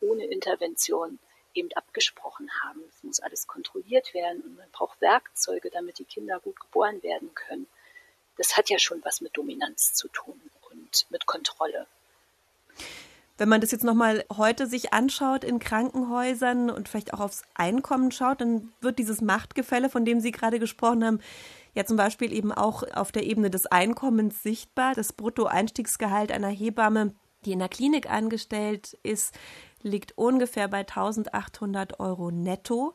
ohne 0.00 0.24
Intervention 0.26 1.18
eben 1.56 1.72
abgesprochen 1.74 2.48
haben. 2.62 2.82
Es 2.88 3.02
muss 3.02 3.20
alles 3.20 3.46
kontrolliert 3.46 4.14
werden 4.14 4.42
und 4.42 4.56
man 4.56 4.70
braucht 4.72 5.00
Werkzeuge, 5.00 5.70
damit 5.70 5.98
die 5.98 6.04
Kinder 6.04 6.40
gut 6.40 6.60
geboren 6.60 7.02
werden 7.02 7.34
können. 7.34 7.66
Das 8.36 8.56
hat 8.56 8.68
ja 8.68 8.78
schon 8.78 9.02
was 9.04 9.20
mit 9.20 9.36
Dominanz 9.36 9.94
zu 9.94 10.08
tun 10.08 10.40
und 10.70 11.06
mit 11.10 11.26
Kontrolle. 11.26 11.86
Wenn 13.38 13.48
man 13.50 13.60
das 13.60 13.70
jetzt 13.70 13.84
nochmal 13.84 14.24
heute 14.34 14.66
sich 14.66 14.94
anschaut 14.94 15.44
in 15.44 15.58
Krankenhäusern 15.58 16.70
und 16.70 16.88
vielleicht 16.88 17.12
auch 17.12 17.20
aufs 17.20 17.42
Einkommen 17.54 18.10
schaut, 18.10 18.40
dann 18.40 18.72
wird 18.80 18.98
dieses 18.98 19.20
Machtgefälle, 19.20 19.90
von 19.90 20.06
dem 20.06 20.20
Sie 20.20 20.32
gerade 20.32 20.58
gesprochen 20.58 21.04
haben, 21.04 21.20
ja 21.74 21.84
zum 21.84 21.98
Beispiel 21.98 22.32
eben 22.32 22.50
auch 22.50 22.82
auf 22.94 23.12
der 23.12 23.24
Ebene 23.24 23.50
des 23.50 23.66
Einkommens 23.66 24.42
sichtbar. 24.42 24.94
Das 24.94 25.12
Bruttoeinstiegsgehalt 25.12 26.32
einer 26.32 26.48
Hebamme, 26.48 27.14
die 27.46 27.52
in 27.52 27.60
der 27.60 27.68
Klinik 27.68 28.10
angestellt 28.10 28.98
ist, 29.02 29.34
liegt 29.82 30.18
ungefähr 30.18 30.68
bei 30.68 30.80
1800 30.80 32.00
Euro 32.00 32.30
netto. 32.30 32.94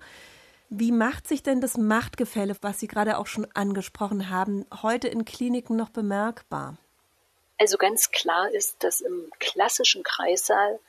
Wie 0.70 0.92
macht 0.92 1.28
sich 1.28 1.42
denn 1.42 1.62
das 1.62 1.78
Machtgefälle, 1.78 2.56
was 2.62 2.80
Sie 2.80 2.88
gerade 2.88 3.18
auch 3.18 3.28
schon 3.28 3.48
angesprochen 3.54 4.30
haben, 4.30 4.66
heute 4.82 5.08
in 5.08 5.26
Kliniken 5.26 5.76
noch 5.76 5.90
bemerkbar? 5.90 6.78
Also 7.58 7.78
ganz 7.78 8.12
klar 8.12 8.50
ist, 8.52 8.84
dass 8.84 9.02
im 9.02 9.32
klassischen 9.40 10.04
Kreissaal 10.04 10.80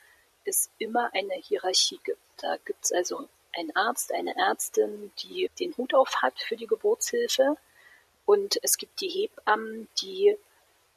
es 0.45 0.69
immer 0.77 1.09
eine 1.13 1.35
Hierarchie 1.35 1.99
gibt. 2.03 2.19
Da 2.37 2.57
gibt 2.65 2.85
es 2.85 2.91
also 2.91 3.27
einen 3.55 3.75
Arzt, 3.75 4.13
eine 4.13 4.35
Ärztin, 4.35 5.11
die 5.19 5.49
den 5.59 5.75
Hut 5.77 5.93
auf 5.93 6.21
hat 6.21 6.39
für 6.39 6.55
die 6.55 6.67
Geburtshilfe. 6.67 7.57
Und 8.25 8.57
es 8.63 8.77
gibt 8.77 9.01
die 9.01 9.09
Hebammen, 9.09 9.87
die 10.01 10.35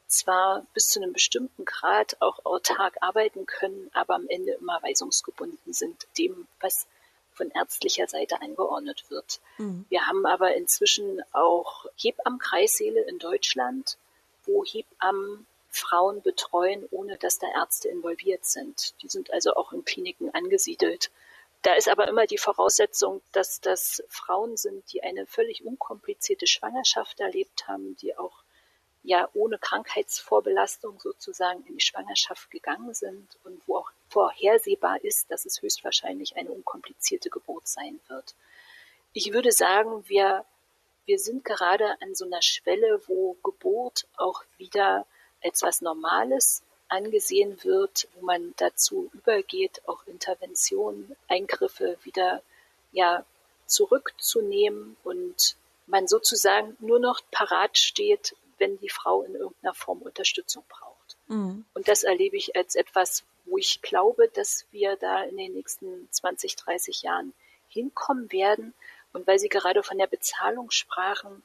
zwar 0.07 0.65
bis 0.73 0.89
zu 0.89 1.01
einem 1.01 1.13
bestimmten 1.13 1.65
Grad 1.65 2.17
auch 2.21 2.45
autark 2.45 2.97
arbeiten 3.01 3.45
können, 3.45 3.89
aber 3.93 4.15
am 4.15 4.27
Ende 4.27 4.53
immer 4.53 4.81
weisungsgebunden 4.81 5.73
sind, 5.73 6.07
dem, 6.17 6.47
was 6.59 6.87
von 7.33 7.51
ärztlicher 7.51 8.07
Seite 8.07 8.41
angeordnet 8.41 9.05
wird. 9.09 9.39
Mhm. 9.57 9.85
Wir 9.89 10.07
haben 10.07 10.25
aber 10.25 10.55
inzwischen 10.55 11.21
auch 11.33 11.85
Hebammenkreissäle 11.97 13.01
in 13.01 13.19
Deutschland, 13.19 13.97
wo 14.45 14.63
Hebammen 14.65 15.45
Frauen 15.69 16.21
betreuen, 16.21 16.87
ohne 16.91 17.17
dass 17.17 17.37
da 17.37 17.47
Ärzte 17.53 17.89
involviert 17.89 18.45
sind. 18.45 18.95
Die 19.01 19.07
sind 19.07 19.31
also 19.31 19.53
auch 19.55 19.73
in 19.73 19.85
Kliniken 19.85 20.33
angesiedelt. 20.33 21.11
Da 21.61 21.73
ist 21.73 21.89
aber 21.89 22.07
immer 22.07 22.25
die 22.25 22.37
Voraussetzung, 22.37 23.21
dass 23.31 23.61
das 23.61 24.03
Frauen 24.09 24.57
sind, 24.57 24.91
die 24.93 25.03
eine 25.03 25.25
völlig 25.25 25.65
unkomplizierte 25.65 26.47
Schwangerschaft 26.47 27.19
erlebt 27.19 27.67
haben, 27.67 27.95
die 27.97 28.17
auch 28.17 28.43
ja 29.07 29.29
ohne 29.33 29.57
Krankheitsvorbelastung 29.57 30.99
sozusagen 30.99 31.65
in 31.65 31.75
die 31.75 31.83
Schwangerschaft 31.83 32.51
gegangen 32.51 32.93
sind 32.93 33.37
und 33.45 33.61
wo 33.65 33.77
auch 33.77 33.89
vorhersehbar 34.09 35.01
ist, 35.01 35.31
dass 35.31 35.45
es 35.45 35.61
höchstwahrscheinlich 35.61 36.35
eine 36.35 36.51
unkomplizierte 36.51 37.29
Geburt 37.29 37.69
sein 37.69 38.01
wird. 38.09 38.35
Ich 39.13 39.31
würde 39.31 39.53
sagen, 39.53 40.03
wir, 40.09 40.43
wir 41.05 41.19
sind 41.19 41.45
gerade 41.45 41.95
an 42.01 42.15
so 42.15 42.25
einer 42.25 42.41
Schwelle, 42.41 42.99
wo 43.07 43.37
Geburt 43.43 44.07
auch 44.17 44.43
wieder 44.57 45.05
als 45.41 45.61
was 45.61 45.79
Normales 45.79 46.61
angesehen 46.89 47.63
wird, 47.63 48.09
wo 48.15 48.25
man 48.25 48.53
dazu 48.57 49.09
übergeht, 49.13 49.81
auch 49.87 50.05
Interventionen, 50.05 51.15
Eingriffe 51.29 51.97
wieder 52.03 52.41
ja 52.91 53.23
zurückzunehmen 53.67 54.97
und 55.05 55.55
man 55.85 56.09
sozusagen 56.09 56.75
nur 56.79 56.99
noch 56.99 57.21
parat 57.31 57.77
steht, 57.77 58.35
wenn 58.57 58.77
die 58.79 58.89
Frau 58.89 59.23
in 59.23 59.35
irgendeiner 59.35 59.73
Form 59.73 60.01
Unterstützung 60.01 60.63
braucht. 60.67 61.17
Mhm. 61.27 61.65
Und 61.73 61.87
das 61.87 62.03
erlebe 62.03 62.37
ich 62.37 62.55
als 62.55 62.75
etwas, 62.75 63.23
wo 63.45 63.57
ich 63.57 63.81
glaube, 63.81 64.29
dass 64.29 64.65
wir 64.71 64.95
da 64.97 65.23
in 65.23 65.37
den 65.37 65.53
nächsten 65.53 66.07
20, 66.11 66.55
30 66.55 67.03
Jahren 67.03 67.33
hinkommen 67.69 68.31
werden. 68.31 68.73
Und 69.13 69.27
weil 69.27 69.39
Sie 69.39 69.49
gerade 69.49 69.83
von 69.83 69.97
der 69.97 70.07
Bezahlung 70.07 70.71
sprachen, 70.71 71.43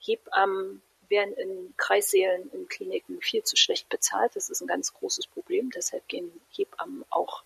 Hebammen 0.00 0.82
werden 1.08 1.34
in 1.34 1.74
Kreissälen, 1.76 2.50
in 2.52 2.68
Kliniken 2.68 3.20
viel 3.20 3.42
zu 3.42 3.56
schlecht 3.56 3.88
bezahlt. 3.88 4.36
Das 4.36 4.50
ist 4.50 4.60
ein 4.60 4.66
ganz 4.66 4.92
großes 4.94 5.26
Problem. 5.26 5.70
Deshalb 5.70 6.06
gehen 6.08 6.40
Hebammen 6.50 7.04
auch 7.10 7.42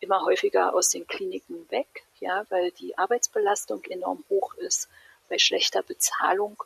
immer 0.00 0.24
häufiger 0.24 0.74
aus 0.74 0.90
den 0.90 1.06
Kliniken 1.06 1.70
weg, 1.70 2.04
ja, 2.20 2.44
weil 2.50 2.70
die 2.72 2.96
Arbeitsbelastung 2.96 3.84
enorm 3.84 4.24
hoch 4.28 4.54
ist 4.54 4.88
bei 5.28 5.38
schlechter 5.38 5.82
Bezahlung. 5.82 6.62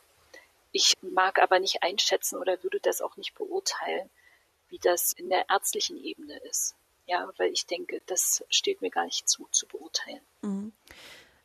Ich 0.73 0.95
mag 1.01 1.39
aber 1.39 1.59
nicht 1.59 1.83
einschätzen 1.83 2.37
oder 2.37 2.61
würde 2.63 2.79
das 2.81 3.01
auch 3.01 3.15
nicht 3.15 3.35
beurteilen, 3.35 4.09
wie 4.69 4.79
das 4.79 5.13
in 5.13 5.29
der 5.29 5.45
ärztlichen 5.49 5.97
Ebene 5.97 6.35
ist. 6.49 6.75
Ja, 7.05 7.29
weil 7.37 7.51
ich 7.51 7.67
denke, 7.67 8.01
das 8.07 8.43
steht 8.49 8.81
mir 8.81 8.89
gar 8.89 9.05
nicht 9.05 9.29
zu, 9.29 9.47
zu 9.51 9.67
beurteilen. 9.67 10.21
Mhm. 10.41 10.73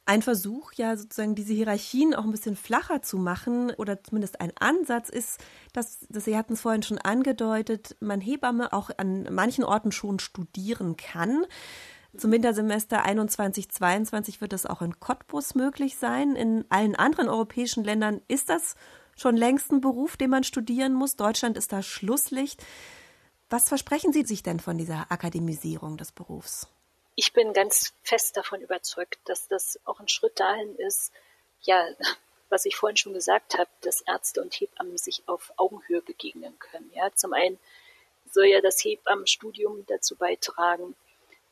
Ein 0.06 0.22
Versuch, 0.22 0.72
ja 0.72 0.96
sozusagen 0.96 1.34
diese 1.34 1.52
Hierarchien 1.52 2.14
auch 2.14 2.24
ein 2.24 2.30
bisschen 2.30 2.56
flacher 2.56 3.02
zu 3.02 3.18
machen 3.18 3.74
oder 3.74 4.02
zumindest 4.02 4.40
ein 4.40 4.56
Ansatz 4.58 5.10
ist, 5.10 5.38
dass, 5.74 6.06
dass 6.08 6.24
Sie 6.24 6.34
hatten 6.34 6.54
es 6.54 6.62
vorhin 6.62 6.82
schon 6.82 6.96
angedeutet, 6.96 7.96
man 8.00 8.22
Hebamme 8.22 8.72
auch 8.72 8.88
an 8.96 9.28
manchen 9.30 9.64
Orten 9.64 9.92
schon 9.92 10.18
studieren 10.18 10.96
kann. 10.96 11.44
Zum 12.16 12.32
Wintersemester 12.32 13.04
21, 13.04 13.68
22 13.70 14.40
wird 14.40 14.54
das 14.54 14.64
auch 14.64 14.80
in 14.80 14.98
Cottbus 14.98 15.54
möglich 15.54 15.98
sein. 15.98 16.36
In 16.36 16.64
allen 16.70 16.94
anderen 16.96 17.28
europäischen 17.28 17.84
Ländern 17.84 18.22
ist 18.28 18.48
das 18.48 18.76
schon 19.20 19.36
längst 19.36 19.70
ein 19.72 19.80
Beruf, 19.80 20.16
den 20.16 20.30
man 20.30 20.44
studieren 20.44 20.94
muss. 20.94 21.16
Deutschland 21.16 21.56
ist 21.56 21.72
da 21.72 21.82
Schlusslicht. 21.82 22.64
Was 23.50 23.68
versprechen 23.68 24.12
Sie 24.12 24.24
sich 24.24 24.42
denn 24.42 24.60
von 24.60 24.78
dieser 24.78 25.10
Akademisierung 25.10 25.96
des 25.96 26.12
Berufs? 26.12 26.68
ich 27.18 27.32
bin 27.32 27.52
ganz 27.52 27.94
fest 28.04 28.36
davon 28.36 28.60
überzeugt, 28.60 29.18
dass 29.24 29.48
das 29.48 29.80
auch 29.84 29.98
ein 29.98 30.06
Schritt 30.06 30.38
dahin 30.38 30.76
ist, 30.76 31.10
ja, 31.62 31.84
was 32.48 32.64
ich 32.64 32.76
vorhin 32.76 32.96
schon 32.96 33.12
gesagt 33.12 33.58
habe, 33.58 33.68
dass 33.80 34.02
Ärzte 34.02 34.40
und 34.40 34.54
Hebammen 34.54 34.96
sich 34.96 35.24
auf 35.26 35.52
Augenhöhe 35.56 36.00
begegnen 36.00 36.56
können. 36.60 36.88
Ja, 36.94 37.12
zum 37.16 37.32
einen 37.32 37.58
soll 38.30 38.46
ja 38.46 38.60
das 38.60 38.84
Hebammenstudium 38.84 39.84
dazu 39.88 40.14
beitragen, 40.14 40.94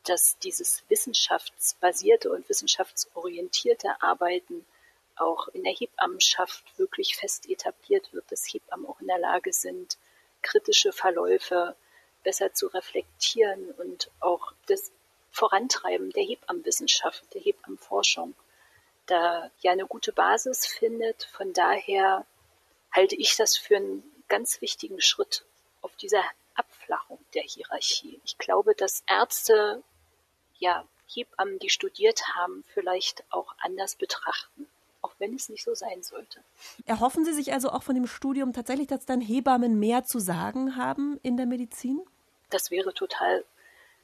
dass 0.05 0.39
dieses 0.39 0.85
wissenschaftsbasierte 0.89 2.31
und 2.31 2.49
wissenschaftsorientierte 2.49 4.01
Arbeiten 4.01 4.65
auch 5.17 5.49
in 5.49 5.65
der 5.65 5.73
Hebammenschaft 5.73 6.79
wirklich 6.79 7.17
fest 7.17 7.49
etabliert 7.49 8.13
wird, 8.13 8.31
dass 8.31 8.47
Hebammen 8.47 8.87
auch 8.87 9.01
in 9.01 9.07
der 9.07 9.19
Lage 9.19 9.53
sind, 9.53 9.99
kritische 10.43 10.93
Verläufe 10.93 11.77
besser 12.23 12.53
zu 12.53 12.69
reflektieren 12.69 13.71
und 13.73 14.11
auch 14.21 14.53
das 14.67 14.93
Vorantreiben 15.31 16.11
der 16.11 16.25
Hebammenwissenschaft, 16.25 17.23
der 17.35 17.43
Hebammenforschung 17.43 18.35
da 19.07 19.51
ja 19.61 19.73
eine 19.73 19.87
gute 19.87 20.13
Basis 20.13 20.67
findet. 20.67 21.25
Von 21.25 21.53
daher 21.53 22.27
halte 22.93 23.15
ich 23.17 23.37
das 23.37 23.57
für 23.57 23.77
einen 23.77 24.03
ganz 24.29 24.61
wichtigen 24.61 25.01
Schritt 25.01 25.45
auf 25.83 25.95
dieser 25.97 26.23
Abflachung 26.55 27.25
der 27.35 27.43
Hierarchie. 27.43 28.21
Ich 28.25 28.39
glaube, 28.39 28.75
dass 28.75 29.05
Ärzte, 29.07 29.83
ja, 30.59 30.87
Hebammen, 31.09 31.61
die 31.61 31.71
studiert 31.71 32.35
haben, 32.35 32.65
vielleicht 32.75 33.23
auch 33.31 33.55
anders 33.61 33.95
betrachten, 33.95 34.69
wenn 35.19 35.35
es 35.35 35.49
nicht 35.49 35.65
so 35.65 35.75
sein 35.75 36.03
sollte. 36.03 36.41
Erhoffen 36.85 37.25
Sie 37.25 37.33
sich 37.33 37.53
also 37.53 37.71
auch 37.71 37.83
von 37.83 37.95
dem 37.95 38.07
Studium 38.07 38.53
tatsächlich, 38.53 38.87
dass 38.89 39.07
dann 39.07 39.21
Hebammen 39.21 39.79
mehr 39.79 40.05
zu 40.05 40.19
sagen 40.19 40.77
haben 40.77 41.19
in 41.23 41.37
der 41.37 41.47
Medizin? 41.47 42.01
Das 42.51 42.71
wäre 42.71 42.93
total 42.95 43.45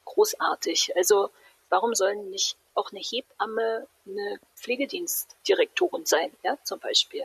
großartig. 0.04 0.96
Also 0.96 1.30
warum 1.68 1.94
sollen 1.94 2.30
nicht 2.30 2.56
auch 2.74 2.90
eine 2.90 3.00
Hebamme 3.00 3.86
eine 4.06 4.40
Pflegedienstdirektorin 4.56 6.06
sein, 6.06 6.30
ja, 6.42 6.58
zum 6.64 6.78
Beispiel, 6.78 7.24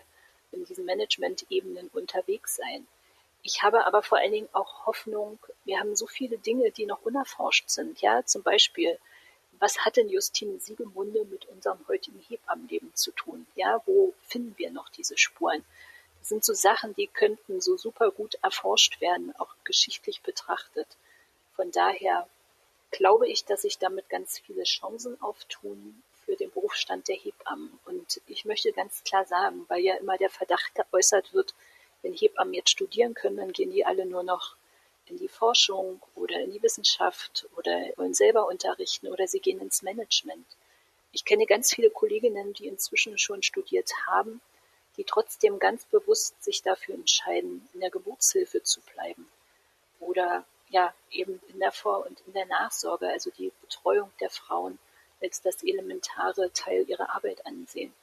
in 0.51 0.65
diesen 0.65 0.85
Management-Ebenen 0.85 1.89
unterwegs 1.93 2.55
sein. 2.55 2.87
Ich 3.43 3.63
habe 3.63 3.85
aber 3.85 4.03
vor 4.03 4.17
allen 4.17 4.31
Dingen 4.31 4.49
auch 4.53 4.85
Hoffnung, 4.85 5.39
wir 5.65 5.79
haben 5.79 5.95
so 5.95 6.07
viele 6.07 6.37
Dinge, 6.37 6.71
die 6.71 6.85
noch 6.85 7.01
unerforscht 7.03 7.69
sind, 7.69 8.01
ja, 8.01 8.25
zum 8.25 8.43
Beispiel, 8.43 8.97
was 9.59 9.79
hat 9.79 9.97
denn 9.97 10.09
Justine 10.09 10.59
Siegemunde 10.59 11.25
mit 11.25 11.45
unserem 11.45 11.87
heutigen 11.87 12.19
Hebammenleben 12.19 12.93
zu 12.95 13.11
tun? 13.11 13.47
Ja, 13.55 13.81
wo 13.85 14.13
finden 14.27 14.57
wir 14.57 14.71
noch 14.71 14.89
diese 14.89 15.17
Spuren? 15.17 15.63
Das 16.19 16.29
sind 16.29 16.43
so 16.43 16.53
Sachen, 16.53 16.93
die 16.95 17.07
könnten 17.07 17.61
so 17.61 17.77
super 17.77 18.11
gut 18.11 18.35
erforscht 18.41 18.99
werden, 19.01 19.33
auch 19.37 19.55
geschichtlich 19.63 20.21
betrachtet. 20.21 20.87
Von 21.55 21.71
daher 21.71 22.27
glaube 22.91 23.27
ich, 23.27 23.45
dass 23.45 23.61
sich 23.61 23.77
damit 23.77 24.09
ganz 24.09 24.39
viele 24.39 24.63
Chancen 24.63 25.21
auftun 25.21 26.03
für 26.25 26.35
den 26.35 26.51
Berufsstand 26.51 27.07
der 27.07 27.15
Hebammen. 27.15 27.79
Und 27.85 28.21
ich 28.27 28.45
möchte 28.45 28.71
ganz 28.73 29.03
klar 29.03 29.25
sagen, 29.25 29.65
weil 29.69 29.81
ja 29.81 29.95
immer 29.95 30.17
der 30.17 30.29
Verdacht 30.29 30.75
geäußert 30.75 31.33
wird, 31.33 31.53
wenn 32.01 32.13
Hebammen 32.13 32.53
jetzt 32.53 32.71
studieren 32.71 33.13
können, 33.13 33.37
dann 33.37 33.53
gehen 33.53 33.71
die 33.71 33.85
alle 33.85 34.05
nur 34.05 34.23
noch 34.23 34.55
in 35.09 35.17
die 35.17 35.27
Forschung 35.27 36.01
oder 36.15 36.39
in 36.41 36.51
die 36.51 36.61
Wissenschaft 36.61 37.47
oder 37.55 37.71
wollen 37.95 38.13
selber 38.13 38.47
unterrichten 38.47 39.07
oder 39.07 39.27
sie 39.27 39.39
gehen 39.39 39.59
ins 39.61 39.81
Management. 39.81 40.45
Ich 41.11 41.25
kenne 41.25 41.45
ganz 41.45 41.73
viele 41.73 41.89
Kolleginnen, 41.89 42.53
die 42.53 42.67
inzwischen 42.67 43.17
schon 43.17 43.41
studiert 43.43 43.91
haben, 44.07 44.41
die 44.97 45.03
trotzdem 45.03 45.59
ganz 45.59 45.85
bewusst 45.85 46.43
sich 46.43 46.61
dafür 46.61 46.95
entscheiden, 46.95 47.67
in 47.73 47.79
der 47.79 47.89
Geburtshilfe 47.89 48.63
zu 48.63 48.81
bleiben 48.93 49.27
oder 49.99 50.45
ja 50.69 50.93
eben 51.11 51.41
in 51.47 51.59
der 51.59 51.71
Vor- 51.71 52.05
und 52.05 52.21
in 52.27 52.33
der 52.33 52.45
Nachsorge, 52.45 53.07
also 53.07 53.31
die 53.31 53.51
Betreuung 53.61 54.11
der 54.19 54.29
Frauen 54.29 54.77
als 55.21 55.41
das 55.41 55.63
elementare 55.63 56.51
Teil 56.53 56.87
ihrer 56.87 57.15
Arbeit 57.15 57.45
ansehen. 57.45 57.93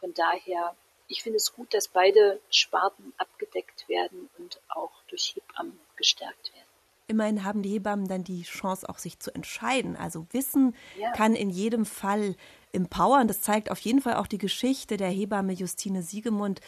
Von 0.00 0.14
daher, 0.14 0.74
ich 1.08 1.22
finde 1.22 1.38
es 1.38 1.52
gut, 1.52 1.72
dass 1.74 1.88
beide 1.88 2.40
Sparten 2.50 3.12
abgedeckt 3.16 3.88
werden 3.88 4.28
und 4.38 4.60
auch 4.68 4.92
durch 5.08 5.34
Hebammen 5.34 5.78
gestärkt 5.96 6.52
werden. 6.52 6.64
Immerhin 7.10 7.42
haben 7.42 7.62
die 7.62 7.70
Hebammen 7.70 8.06
dann 8.06 8.22
die 8.22 8.42
Chance, 8.42 8.86
auch 8.86 8.98
sich 8.98 9.18
zu 9.18 9.34
entscheiden. 9.34 9.96
Also 9.96 10.26
Wissen 10.32 10.76
ja. 10.98 11.10
kann 11.12 11.34
in 11.34 11.48
jedem 11.48 11.86
Fall 11.86 12.36
empowern. 12.72 13.26
Das 13.26 13.40
zeigt 13.40 13.70
auf 13.70 13.78
jeden 13.80 14.02
Fall 14.02 14.16
auch 14.16 14.26
die 14.26 14.36
Geschichte 14.36 14.98
der 14.98 15.08
Hebamme 15.08 15.54
Justine 15.54 16.02
Siegemund, 16.02 16.60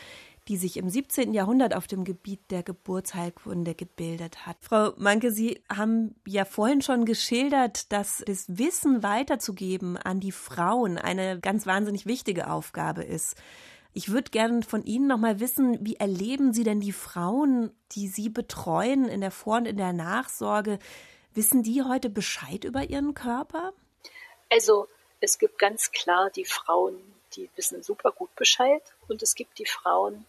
die 0.49 0.57
sich 0.57 0.79
im 0.79 0.89
17. 0.89 1.35
Jahrhundert 1.35 1.77
auf 1.77 1.87
dem 1.87 2.05
Gebiet 2.05 2.41
der 2.51 2.63
Geburtsheilkunde 2.63 3.75
gebildet 3.75 4.47
hat. 4.47 4.57
Frau 4.61 4.95
Manke, 4.97 5.31
Sie 5.31 5.63
haben 5.69 6.15
ja 6.27 6.47
vorhin 6.47 6.81
schon 6.81 7.05
geschildert, 7.05 7.93
dass 7.93 8.23
das 8.27 8.47
Wissen 8.49 9.03
weiterzugeben 9.03 9.99
an 9.99 10.21
die 10.21 10.33
Frauen 10.33 10.97
eine 10.97 11.39
ganz 11.39 11.67
wahnsinnig 11.67 12.07
wichtige 12.07 12.51
Aufgabe 12.51 13.03
ist. 13.05 13.37
Ich 13.93 14.13
würde 14.13 14.31
gerne 14.31 14.63
von 14.63 14.85
Ihnen 14.85 15.09
noch 15.09 15.19
mal 15.19 15.41
wissen, 15.41 15.85
wie 15.85 15.97
erleben 15.97 16.53
Sie 16.53 16.63
denn 16.63 16.81
die 16.81 16.93
Frauen, 16.93 17.75
die 17.93 18.09
Sie 18.09 18.29
betreuen 18.29 19.09
in 19.09 19.21
der 19.21 19.33
Vor- 19.33 19.59
und 19.59 19.67
in 19.67 19.77
der 19.77 19.93
Nachsorge? 19.93 20.79
Wissen 21.35 21.63
die 21.63 21.83
heute 21.83 22.11
Bescheid 22.11 22.65
über 22.65 22.89
ihren 22.89 23.15
Körper? 23.15 23.73
Also 24.49 24.89
es 25.21 25.39
gibt 25.39 25.59
ganz 25.59 25.93
klar 25.93 26.31
die 26.31 26.45
Frauen, 26.45 26.97
die 27.35 27.49
wissen 27.57 27.83
super 27.83 28.13
gut 28.13 28.35
Bescheid 28.37 28.83
und 29.09 29.23
es 29.23 29.35
gibt 29.35 29.59
die 29.59 29.67
Frauen, 29.67 30.25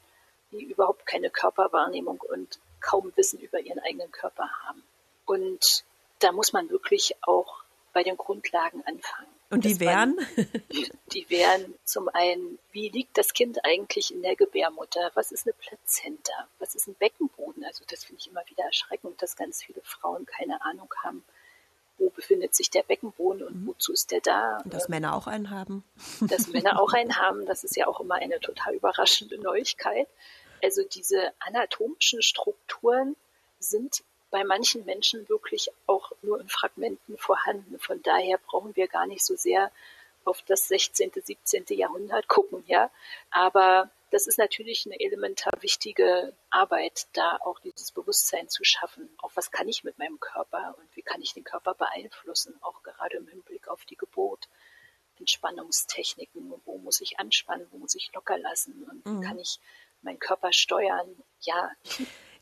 die 0.51 0.63
überhaupt 0.63 1.05
keine 1.05 1.29
Körperwahrnehmung 1.29 2.19
und 2.19 2.59
kaum 2.81 3.11
Wissen 3.15 3.39
über 3.39 3.59
ihren 3.59 3.79
eigenen 3.79 4.11
Körper 4.11 4.49
haben. 4.65 4.83
Und 5.25 5.83
da 6.19 6.31
muss 6.31 6.53
man 6.53 6.69
wirklich 6.69 7.15
auch 7.21 7.63
bei 7.93 8.03
den 8.03 8.17
Grundlagen 8.17 8.83
anfangen. 8.85 9.30
Und 9.51 9.65
die 9.65 9.79
wären? 9.79 10.17
die 11.13 11.29
wären 11.29 11.75
zum 11.83 12.07
einen, 12.09 12.57
wie 12.71 12.89
liegt 12.89 13.17
das 13.17 13.33
Kind 13.33 13.63
eigentlich 13.65 14.13
in 14.13 14.21
der 14.21 14.35
Gebärmutter? 14.35 15.11
Was 15.13 15.31
ist 15.31 15.45
eine 15.45 15.53
Plazenta? 15.53 16.47
Was 16.59 16.73
ist 16.73 16.87
ein 16.87 16.95
Beckenboden? 16.95 17.63
Also 17.65 17.83
das 17.89 18.05
finde 18.05 18.21
ich 18.21 18.29
immer 18.29 18.43
wieder 18.47 18.63
erschreckend, 18.63 19.21
dass 19.21 19.35
ganz 19.35 19.63
viele 19.63 19.81
Frauen 19.83 20.25
keine 20.25 20.63
Ahnung 20.63 20.89
haben, 21.03 21.23
wo 21.97 22.09
befindet 22.09 22.55
sich 22.55 22.69
der 22.69 22.83
Beckenboden 22.83 23.43
und 23.43 23.61
mhm. 23.61 23.67
wozu 23.67 23.93
ist 23.93 24.11
der 24.11 24.21
da? 24.21 24.57
Und 24.63 24.73
dass 24.73 24.89
Männer 24.89 25.15
auch 25.15 25.27
einen 25.27 25.49
haben. 25.49 25.83
Dass 26.21 26.47
Männer 26.53 26.81
auch 26.81 26.93
einen 26.93 27.17
haben, 27.17 27.45
das 27.45 27.63
ist 27.63 27.75
ja 27.75 27.87
auch 27.87 27.99
immer 27.99 28.15
eine 28.15 28.39
total 28.39 28.73
überraschende 28.75 29.37
Neuigkeit. 29.37 30.07
Also 30.63 30.83
diese 30.83 31.33
anatomischen 31.39 32.21
Strukturen 32.21 33.15
sind 33.59 34.03
bei 34.31 34.43
manchen 34.43 34.85
Menschen 34.85 35.27
wirklich 35.29 35.69
auch 35.85 36.11
nur 36.21 36.39
in 36.39 36.49
Fragmenten 36.49 37.17
vorhanden. 37.17 37.77
Von 37.79 38.01
daher 38.01 38.37
brauchen 38.37 38.75
wir 38.75 38.87
gar 38.87 39.05
nicht 39.05 39.23
so 39.23 39.35
sehr 39.35 39.71
auf 40.23 40.41
das 40.43 40.67
16., 40.67 41.11
17. 41.15 41.65
Jahrhundert 41.69 42.27
gucken, 42.27 42.63
ja. 42.67 42.89
Aber 43.29 43.91
das 44.11 44.27
ist 44.27 44.37
natürlich 44.37 44.85
eine 44.85 44.99
elementar 44.99 45.53
wichtige 45.61 46.33
Arbeit, 46.49 47.07
da 47.13 47.37
auch 47.43 47.59
dieses 47.59 47.91
Bewusstsein 47.91 48.49
zu 48.49 48.63
schaffen. 48.63 49.09
Auch 49.19 49.31
was 49.35 49.51
kann 49.51 49.67
ich 49.67 49.83
mit 49.83 49.97
meinem 49.97 50.19
Körper 50.19 50.75
und 50.77 50.95
wie 50.95 51.01
kann 51.01 51.21
ich 51.21 51.33
den 51.33 51.43
Körper 51.43 51.73
beeinflussen, 51.73 52.57
auch 52.61 52.83
gerade 52.83 53.17
im 53.17 53.27
Hinblick 53.27 53.67
auf 53.67 53.85
die 53.85 53.95
Geburt. 53.95 54.49
Entspannungstechniken, 55.17 56.53
wo 56.65 56.77
muss 56.79 56.99
ich 56.99 57.19
anspannen, 57.19 57.67
wo 57.71 57.77
muss 57.77 57.95
ich 57.95 58.11
locker 58.13 58.37
lassen 58.39 58.83
und 58.89 59.05
mhm. 59.05 59.21
wie 59.21 59.25
kann 59.25 59.39
ich 59.39 59.59
meinen 60.01 60.19
Körper 60.19 60.51
steuern. 60.51 61.15
Ja. 61.41 61.71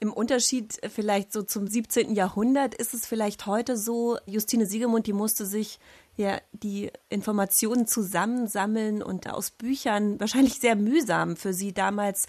Im 0.01 0.13
Unterschied 0.13 0.79
vielleicht 0.89 1.33
so 1.33 1.43
zum 1.43 1.67
17. 1.67 2.13
Jahrhundert 2.15 2.73
ist 2.73 2.93
es 2.93 3.05
vielleicht 3.05 3.45
heute 3.45 3.75
so, 3.75 4.17
Justine 4.25 4.65
Siegemund, 4.65 5.07
die 5.07 5.13
musste 5.13 5.45
sich 5.45 5.79
ja 6.15 6.39
die 6.53 6.91
Informationen 7.09 7.85
zusammensammeln 7.85 9.03
und 9.03 9.29
aus 9.29 9.51
Büchern 9.51 10.19
wahrscheinlich 10.19 10.59
sehr 10.59 10.75
mühsam 10.75 11.35
für 11.35 11.53
sie 11.53 11.73
damals 11.73 12.27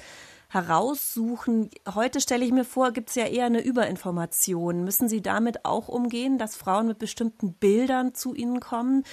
heraussuchen. 0.48 1.70
Heute 1.94 2.20
stelle 2.20 2.44
ich 2.44 2.50
mir 2.50 2.64
vor, 2.64 2.90
gibt 2.90 3.10
es 3.10 3.14
ja 3.14 3.26
eher 3.26 3.46
eine 3.46 3.62
Überinformation. 3.62 4.82
Müssen 4.82 5.08
Sie 5.08 5.22
damit 5.22 5.64
auch 5.64 5.86
umgehen, 5.86 6.38
dass 6.38 6.56
Frauen 6.56 6.88
mit 6.88 6.98
bestimmten 6.98 7.52
Bildern 7.52 8.14
zu 8.14 8.34
Ihnen 8.34 8.58
kommen, 8.58 9.04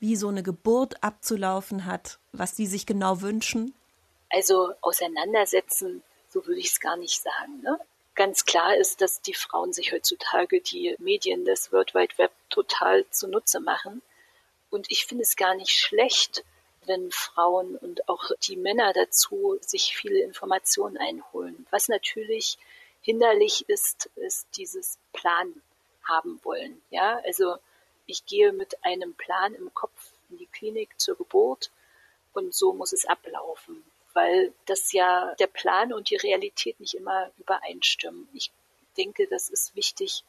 wie 0.00 0.16
so 0.16 0.28
eine 0.28 0.42
Geburt 0.42 1.02
abzulaufen 1.02 1.86
hat, 1.86 2.18
was 2.32 2.56
sie 2.56 2.66
sich 2.66 2.86
genau 2.86 3.22
wünschen? 3.22 3.72
Also 4.28 4.72
auseinandersetzen, 4.80 6.02
so 6.28 6.44
würde 6.44 6.60
ich 6.60 6.72
es 6.72 6.80
gar 6.80 6.96
nicht 6.96 7.22
sagen. 7.22 7.62
Ne? 7.62 7.78
Ganz 8.14 8.44
klar 8.44 8.76
ist, 8.76 9.00
dass 9.00 9.22
die 9.22 9.34
Frauen 9.34 9.72
sich 9.72 9.92
heutzutage 9.92 10.60
die 10.60 10.94
Medien 10.98 11.44
des 11.44 11.72
World 11.72 11.94
Wide 11.94 12.18
Web 12.18 12.32
total 12.50 13.06
zunutze 13.10 13.60
machen. 13.60 14.02
Und 14.70 14.90
ich 14.90 15.06
finde 15.06 15.22
es 15.22 15.36
gar 15.36 15.54
nicht 15.54 15.70
schlecht, 15.70 16.44
wenn 16.84 17.10
Frauen 17.10 17.76
und 17.76 18.08
auch 18.08 18.30
die 18.42 18.56
Männer 18.56 18.92
dazu 18.92 19.58
sich 19.60 19.96
viele 19.96 20.20
Informationen 20.20 20.98
einholen. 20.98 21.66
Was 21.70 21.88
natürlich 21.88 22.58
hinderlich 23.00 23.68
ist, 23.68 24.10
ist 24.16 24.46
dieses 24.56 24.98
Plan 25.12 25.62
haben 26.04 26.40
wollen. 26.42 26.82
Ja, 26.90 27.20
also 27.24 27.56
ich 28.06 28.26
gehe 28.26 28.52
mit 28.52 28.84
einem 28.84 29.14
Plan 29.14 29.54
im 29.54 29.72
Kopf 29.74 30.12
in 30.30 30.38
die 30.38 30.46
Klinik 30.46 30.98
zur 31.00 31.16
Geburt 31.16 31.70
und 32.32 32.54
so 32.54 32.72
muss 32.72 32.92
es 32.92 33.06
ablaufen, 33.06 33.84
weil 34.14 34.52
das 34.66 34.92
ja 34.92 35.34
der 35.38 35.46
Plan 35.46 35.92
und 35.92 36.10
die 36.10 36.16
Realität 36.16 36.78
nicht 36.80 36.94
immer 36.94 37.30
übereinstimmen. 37.38 38.28
Ich 38.32 38.50
denke, 38.96 39.26
das 39.28 39.48
ist 39.48 39.74
wichtig, 39.74 40.24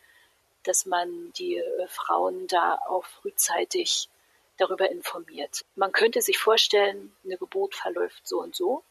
dass 0.64 0.86
man 0.86 1.34
die 1.34 1.58
äh, 1.58 1.88
Frauen 1.88 2.48
da 2.48 2.80
auch 2.88 3.06
frühzeitig 3.06 4.10
darüber 4.58 4.90
informiert. 4.90 5.66
Man 5.76 5.92
könnte 5.92 6.22
sich 6.22 6.38
vorstellen, 6.38 7.16
eine 7.24 7.38
Geburt 7.38 7.76
verläuft 7.76 8.28
so 8.28 8.40
und 8.42 8.56
so, 8.56 8.84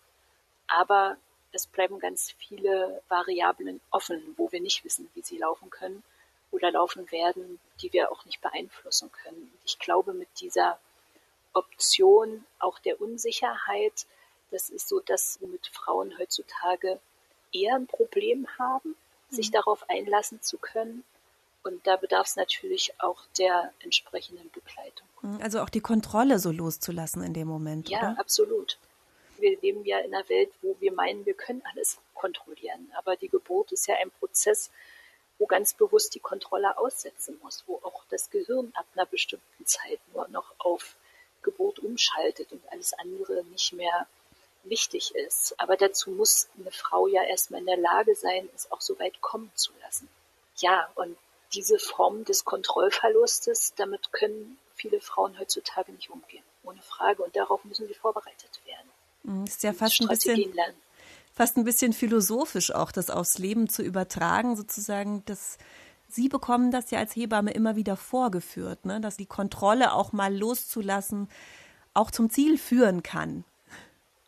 aber 0.66 1.16
es 1.52 1.66
bleiben 1.66 1.98
ganz 1.98 2.34
viele 2.38 3.02
Variablen 3.08 3.80
offen, 3.90 4.34
wo 4.36 4.50
wir 4.52 4.60
nicht 4.60 4.84
wissen, 4.84 5.10
wie 5.14 5.22
sie 5.22 5.38
laufen 5.38 5.70
können 5.70 6.02
oder 6.50 6.70
laufen 6.70 7.10
werden, 7.10 7.60
die 7.80 7.92
wir 7.92 8.10
auch 8.10 8.24
nicht 8.24 8.40
beeinflussen 8.40 9.10
können. 9.12 9.52
Ich 9.64 9.78
glaube, 9.78 10.12
mit 10.14 10.28
dieser 10.40 10.78
Option 11.52 12.44
auch 12.58 12.78
der 12.78 13.00
Unsicherheit, 13.00 14.06
das 14.52 14.70
ist 14.70 14.88
so, 14.88 15.00
dass 15.00 15.38
womit 15.40 15.66
Frauen 15.66 16.16
heutzutage 16.18 17.00
eher 17.52 17.74
ein 17.74 17.86
Problem 17.86 18.46
haben, 18.58 18.94
sich 19.30 19.48
mhm. 19.48 19.54
darauf 19.54 19.88
einlassen 19.88 20.42
zu 20.42 20.58
können. 20.58 21.04
Und 21.64 21.86
da 21.86 21.96
bedarf 21.96 22.26
es 22.26 22.36
natürlich 22.36 22.92
auch 22.98 23.24
der 23.38 23.72
entsprechenden 23.80 24.50
Begleitung. 24.50 25.06
Mhm, 25.22 25.40
also 25.42 25.60
auch 25.60 25.68
die 25.68 25.80
Kontrolle 25.80 26.38
so 26.38 26.50
loszulassen 26.50 27.22
in 27.22 27.34
dem 27.34 27.48
Moment. 27.48 27.88
Ja, 27.88 27.98
oder? 27.98 28.16
absolut. 28.18 28.78
Wir 29.38 29.58
leben 29.60 29.84
ja 29.84 29.98
in 29.98 30.14
einer 30.14 30.28
Welt, 30.28 30.52
wo 30.62 30.76
wir 30.80 30.92
meinen, 30.92 31.26
wir 31.26 31.34
können 31.34 31.62
alles 31.72 31.98
kontrollieren. 32.14 32.92
Aber 32.96 33.16
die 33.16 33.28
Geburt 33.28 33.72
ist 33.72 33.86
ja 33.86 33.96
ein 34.00 34.10
Prozess, 34.10 34.70
wo 35.38 35.46
ganz 35.46 35.74
bewusst 35.74 36.14
die 36.14 36.20
Kontrolle 36.20 36.78
aussetzen 36.78 37.38
muss, 37.42 37.64
wo 37.66 37.76
auch 37.82 38.04
das 38.10 38.30
Gehirn 38.30 38.70
ab 38.74 38.86
einer 38.94 39.06
bestimmten 39.06 39.66
Zeit 39.66 39.98
nur 40.14 40.28
noch 40.28 40.54
auf 40.58 40.96
Geburt 41.42 41.80
umschaltet 41.80 42.52
und 42.52 42.62
alles 42.70 42.92
andere 42.92 43.44
nicht 43.46 43.72
mehr 43.72 44.06
wichtig 44.64 45.14
ist. 45.14 45.54
Aber 45.58 45.76
dazu 45.76 46.10
muss 46.10 46.48
eine 46.58 46.70
Frau 46.70 47.06
ja 47.06 47.22
erstmal 47.22 47.60
in 47.60 47.66
der 47.66 47.76
Lage 47.76 48.14
sein, 48.14 48.48
es 48.54 48.70
auch 48.70 48.80
so 48.80 48.98
weit 48.98 49.20
kommen 49.20 49.50
zu 49.54 49.72
lassen. 49.82 50.08
Ja, 50.56 50.88
und 50.94 51.16
diese 51.54 51.78
Form 51.78 52.24
des 52.24 52.44
Kontrollverlustes, 52.44 53.74
damit 53.76 54.12
können 54.12 54.58
viele 54.74 55.00
Frauen 55.00 55.38
heutzutage 55.38 55.92
nicht 55.92 56.10
umgehen. 56.10 56.44
Ohne 56.64 56.80
Frage. 56.82 57.22
Und 57.22 57.36
darauf 57.36 57.64
müssen 57.64 57.88
wir 57.88 57.94
vorbereitet 57.94 58.60
werden. 58.64 58.90
Mhm, 59.22 59.44
ist 59.44 59.62
ja 59.62 59.72
fast 59.72 60.00
ein 60.00 60.08
bisschen, 60.08 60.54
fast 61.34 61.56
ein 61.56 61.64
bisschen 61.64 61.92
philosophisch 61.92 62.72
auch, 62.74 62.92
das 62.92 63.10
aufs 63.10 63.38
Leben 63.38 63.68
zu 63.68 63.82
übertragen, 63.82 64.56
sozusagen, 64.56 65.24
dass 65.26 65.58
Sie 66.08 66.28
bekommen 66.28 66.70
das 66.70 66.90
ja 66.90 66.98
als 66.98 67.16
Hebamme 67.16 67.52
immer 67.52 67.74
wieder 67.74 67.96
vorgeführt, 67.96 68.84
ne? 68.84 69.00
dass 69.00 69.16
die 69.16 69.26
Kontrolle 69.26 69.94
auch 69.94 70.12
mal 70.12 70.36
loszulassen 70.36 71.28
auch 71.94 72.10
zum 72.10 72.28
Ziel 72.28 72.58
führen 72.58 73.02
kann. 73.02 73.44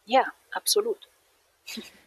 Ja, 0.04 0.24
absolut. 0.52 1.08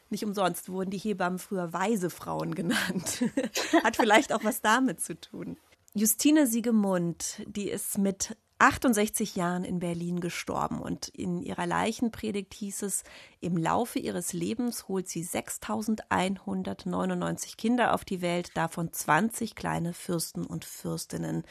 Nicht 0.10 0.24
umsonst 0.24 0.70
wurden 0.70 0.92
die 0.92 0.98
Hebammen 0.98 1.40
früher 1.40 1.74
weise 1.74 2.10
Frauen 2.10 2.56
genannt. 2.56 3.24
Hat 3.84 3.98
vielleicht 3.98 4.32
auch 4.32 4.44
was 4.44 4.62
damit 4.62 5.02
zu 5.02 5.20
tun. 5.20 5.58
Justine 5.94 6.48
Siegemund, 6.48 7.42
die 7.46 7.70
ist 7.70 7.98
mit 7.98 8.38
68 8.60 9.36
Jahren 9.36 9.64
in 9.64 9.80
Berlin 9.80 10.20
gestorben 10.20 10.82
und 10.82 11.08
in 11.10 11.42
ihrer 11.42 11.68
Leichenpredigt 11.68 12.54
hieß 12.56 12.82
es, 12.84 13.04
im 13.40 13.58
Laufe 13.58 14.00
ihres 14.00 14.34
Lebens 14.34 14.88
holt 14.88 15.08
sie 15.08 15.24
6199 15.24 17.58
Kinder 17.58 17.94
auf 17.94 18.04
die 18.04 18.22
Welt, 18.22 18.50
davon 18.56 18.92
20 18.92 19.56
kleine 19.56 19.94
Fürsten 19.94 20.46
und 20.46 20.66
Fürstinnen. 20.66 21.44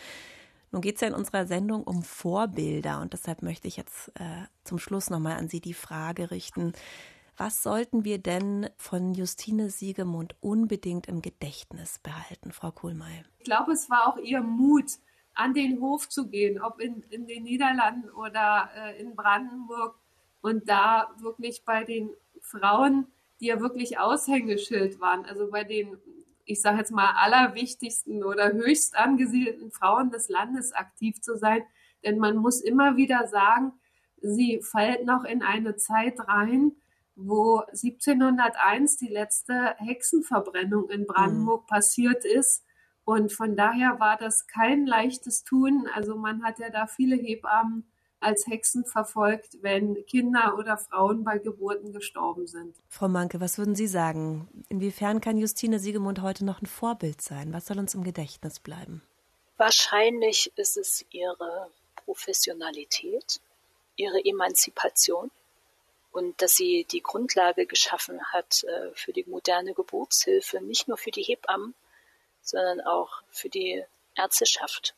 Nun 0.76 0.82
geht 0.82 0.96
es 0.96 1.00
ja 1.00 1.08
in 1.08 1.14
unserer 1.14 1.46
Sendung 1.46 1.84
um 1.84 2.02
Vorbilder 2.02 3.00
und 3.00 3.14
deshalb 3.14 3.40
möchte 3.40 3.66
ich 3.66 3.78
jetzt 3.78 4.08
äh, 4.16 4.44
zum 4.62 4.78
Schluss 4.78 5.08
nochmal 5.08 5.38
an 5.38 5.48
Sie 5.48 5.62
die 5.62 5.72
Frage 5.72 6.30
richten. 6.30 6.74
Was 7.38 7.62
sollten 7.62 8.04
wir 8.04 8.18
denn 8.18 8.68
von 8.76 9.14
Justine 9.14 9.70
Siegemund 9.70 10.36
unbedingt 10.40 11.06
im 11.06 11.22
Gedächtnis 11.22 11.98
behalten, 12.00 12.52
Frau 12.52 12.72
Kohlmeier? 12.72 13.24
Ich 13.38 13.44
glaube, 13.46 13.72
es 13.72 13.88
war 13.88 14.06
auch 14.06 14.18
ihr 14.18 14.42
Mut, 14.42 14.98
an 15.32 15.54
den 15.54 15.80
Hof 15.80 16.10
zu 16.10 16.28
gehen, 16.28 16.60
ob 16.60 16.78
in, 16.78 17.00
in 17.08 17.26
den 17.26 17.44
Niederlanden 17.44 18.10
oder 18.10 18.68
äh, 18.76 19.00
in 19.00 19.16
Brandenburg 19.16 19.98
und 20.42 20.68
da 20.68 21.10
wirklich 21.20 21.64
bei 21.64 21.84
den 21.84 22.10
Frauen, 22.42 23.06
die 23.40 23.46
ja 23.46 23.60
wirklich 23.60 23.98
Aushängeschild 23.98 25.00
waren, 25.00 25.24
also 25.24 25.50
bei 25.50 25.64
den, 25.64 25.96
ich 26.46 26.62
sage 26.62 26.78
jetzt 26.78 26.92
mal, 26.92 27.12
allerwichtigsten 27.16 28.24
oder 28.24 28.52
höchst 28.52 28.96
angesiedelten 28.96 29.70
Frauen 29.70 30.10
des 30.10 30.28
Landes 30.28 30.72
aktiv 30.72 31.20
zu 31.20 31.36
sein. 31.36 31.62
Denn 32.04 32.18
man 32.18 32.36
muss 32.36 32.60
immer 32.60 32.96
wieder 32.96 33.26
sagen, 33.26 33.72
sie 34.20 34.60
fällt 34.62 35.04
noch 35.04 35.24
in 35.24 35.42
eine 35.42 35.76
Zeit 35.76 36.18
rein, 36.26 36.72
wo 37.16 37.58
1701 37.68 38.96
die 38.98 39.08
letzte 39.08 39.74
Hexenverbrennung 39.78 40.88
in 40.90 41.06
Brandenburg 41.06 41.62
mhm. 41.62 41.66
passiert 41.66 42.24
ist 42.24 42.66
und 43.06 43.32
von 43.32 43.54
daher 43.54 44.00
war 44.00 44.16
das 44.16 44.48
kein 44.48 44.84
leichtes 44.84 45.44
Tun. 45.44 45.88
Also 45.94 46.16
man 46.16 46.42
hat 46.42 46.58
ja 46.58 46.70
da 46.70 46.88
viele 46.88 47.14
Hebammen 47.14 47.88
als 48.20 48.46
Hexen 48.46 48.84
verfolgt, 48.84 49.58
wenn 49.62 50.04
Kinder 50.06 50.56
oder 50.58 50.76
Frauen 50.78 51.24
bei 51.24 51.38
Geburten 51.38 51.92
gestorben 51.92 52.46
sind. 52.46 52.74
Frau 52.88 53.08
Manke, 53.08 53.40
was 53.40 53.58
würden 53.58 53.74
Sie 53.74 53.86
sagen? 53.86 54.48
Inwiefern 54.68 55.20
kann 55.20 55.36
Justine 55.36 55.78
Siegemund 55.78 56.22
heute 56.22 56.44
noch 56.44 56.60
ein 56.62 56.66
Vorbild 56.66 57.20
sein? 57.20 57.52
Was 57.52 57.66
soll 57.66 57.78
uns 57.78 57.94
im 57.94 58.04
Gedächtnis 58.04 58.58
bleiben? 58.58 59.02
Wahrscheinlich 59.58 60.52
ist 60.56 60.76
es 60.76 61.04
ihre 61.10 61.70
Professionalität, 62.04 63.40
ihre 63.96 64.24
Emanzipation 64.24 65.30
und 66.12 66.40
dass 66.40 66.56
sie 66.56 66.86
die 66.90 67.02
Grundlage 67.02 67.66
geschaffen 67.66 68.22
hat 68.32 68.64
äh, 68.64 68.90
für 68.94 69.12
die 69.12 69.24
moderne 69.24 69.74
Geburtshilfe, 69.74 70.60
nicht 70.62 70.88
nur 70.88 70.96
für 70.96 71.10
die 71.10 71.22
Hebammen, 71.22 71.74
sondern 72.42 72.80
auch 72.80 73.22
für 73.30 73.48
die 73.48 73.84
Ärzteschaft. 74.14 74.94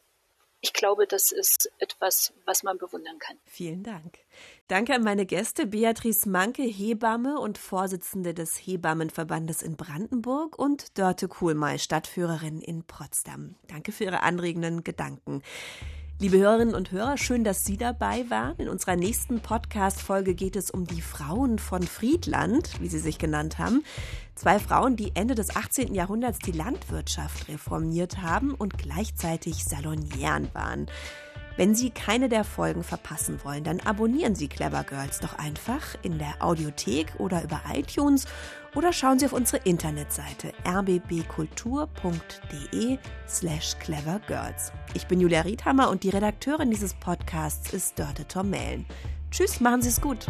Ich 0.60 0.72
glaube, 0.72 1.06
das 1.06 1.30
ist 1.30 1.70
etwas, 1.78 2.32
was 2.44 2.64
man 2.64 2.78
bewundern 2.78 3.18
kann. 3.20 3.36
Vielen 3.44 3.84
Dank. 3.84 4.18
Danke 4.66 4.94
an 4.94 5.04
meine 5.04 5.24
Gäste, 5.24 5.66
Beatrice 5.66 6.28
Manke, 6.28 6.62
Hebamme 6.62 7.38
und 7.38 7.58
Vorsitzende 7.58 8.34
des 8.34 8.56
Hebammenverbandes 8.56 9.62
in 9.62 9.76
Brandenburg 9.76 10.58
und 10.58 10.98
Dörte 10.98 11.28
Kuhlmeier, 11.28 11.78
Stadtführerin 11.78 12.60
in 12.60 12.82
Potsdam. 12.82 13.54
Danke 13.68 13.92
für 13.92 14.04
Ihre 14.04 14.22
anregenden 14.22 14.82
Gedanken. 14.82 15.42
Liebe 16.20 16.38
Hörerinnen 16.38 16.74
und 16.74 16.90
Hörer, 16.90 17.16
schön, 17.16 17.44
dass 17.44 17.64
Sie 17.64 17.76
dabei 17.76 18.28
waren. 18.28 18.56
In 18.56 18.68
unserer 18.68 18.96
nächsten 18.96 19.38
Podcast-Folge 19.38 20.34
geht 20.34 20.56
es 20.56 20.68
um 20.68 20.84
die 20.84 21.00
Frauen 21.00 21.60
von 21.60 21.84
Friedland, 21.84 22.80
wie 22.80 22.88
sie 22.88 22.98
sich 22.98 23.18
genannt 23.18 23.58
haben. 23.60 23.84
Zwei 24.38 24.58
Frauen, 24.60 24.94
die 24.94 25.10
Ende 25.16 25.34
des 25.34 25.56
18. 25.56 25.96
Jahrhunderts 25.96 26.38
die 26.38 26.52
Landwirtschaft 26.52 27.48
reformiert 27.48 28.22
haben 28.22 28.54
und 28.54 28.78
gleichzeitig 28.78 29.64
Salonieren 29.64 30.48
waren. 30.52 30.86
Wenn 31.56 31.74
Sie 31.74 31.90
keine 31.90 32.28
der 32.28 32.44
Folgen 32.44 32.84
verpassen 32.84 33.40
wollen, 33.42 33.64
dann 33.64 33.80
abonnieren 33.80 34.36
Sie 34.36 34.46
Clever 34.46 34.84
Girls 34.84 35.18
doch 35.18 35.36
einfach 35.40 35.96
in 36.02 36.20
der 36.20 36.34
Audiothek 36.38 37.14
oder 37.18 37.42
über 37.42 37.60
iTunes 37.74 38.26
oder 38.76 38.92
schauen 38.92 39.18
Sie 39.18 39.26
auf 39.26 39.32
unsere 39.32 39.60
Internetseite 39.64 40.52
rbbkultur.de 40.64 41.88
slash 43.26 43.76
clevergirls. 43.80 44.70
Ich 44.94 45.08
bin 45.08 45.18
Julia 45.20 45.40
Riedhammer 45.40 45.90
und 45.90 46.04
die 46.04 46.10
Redakteurin 46.10 46.70
dieses 46.70 46.94
Podcasts 46.94 47.72
ist 47.72 47.98
Dörte 47.98 48.28
Tormellen. 48.28 48.86
Tschüss, 49.32 49.58
machen 49.58 49.82
Sie 49.82 49.88
es 49.88 50.00
gut. 50.00 50.28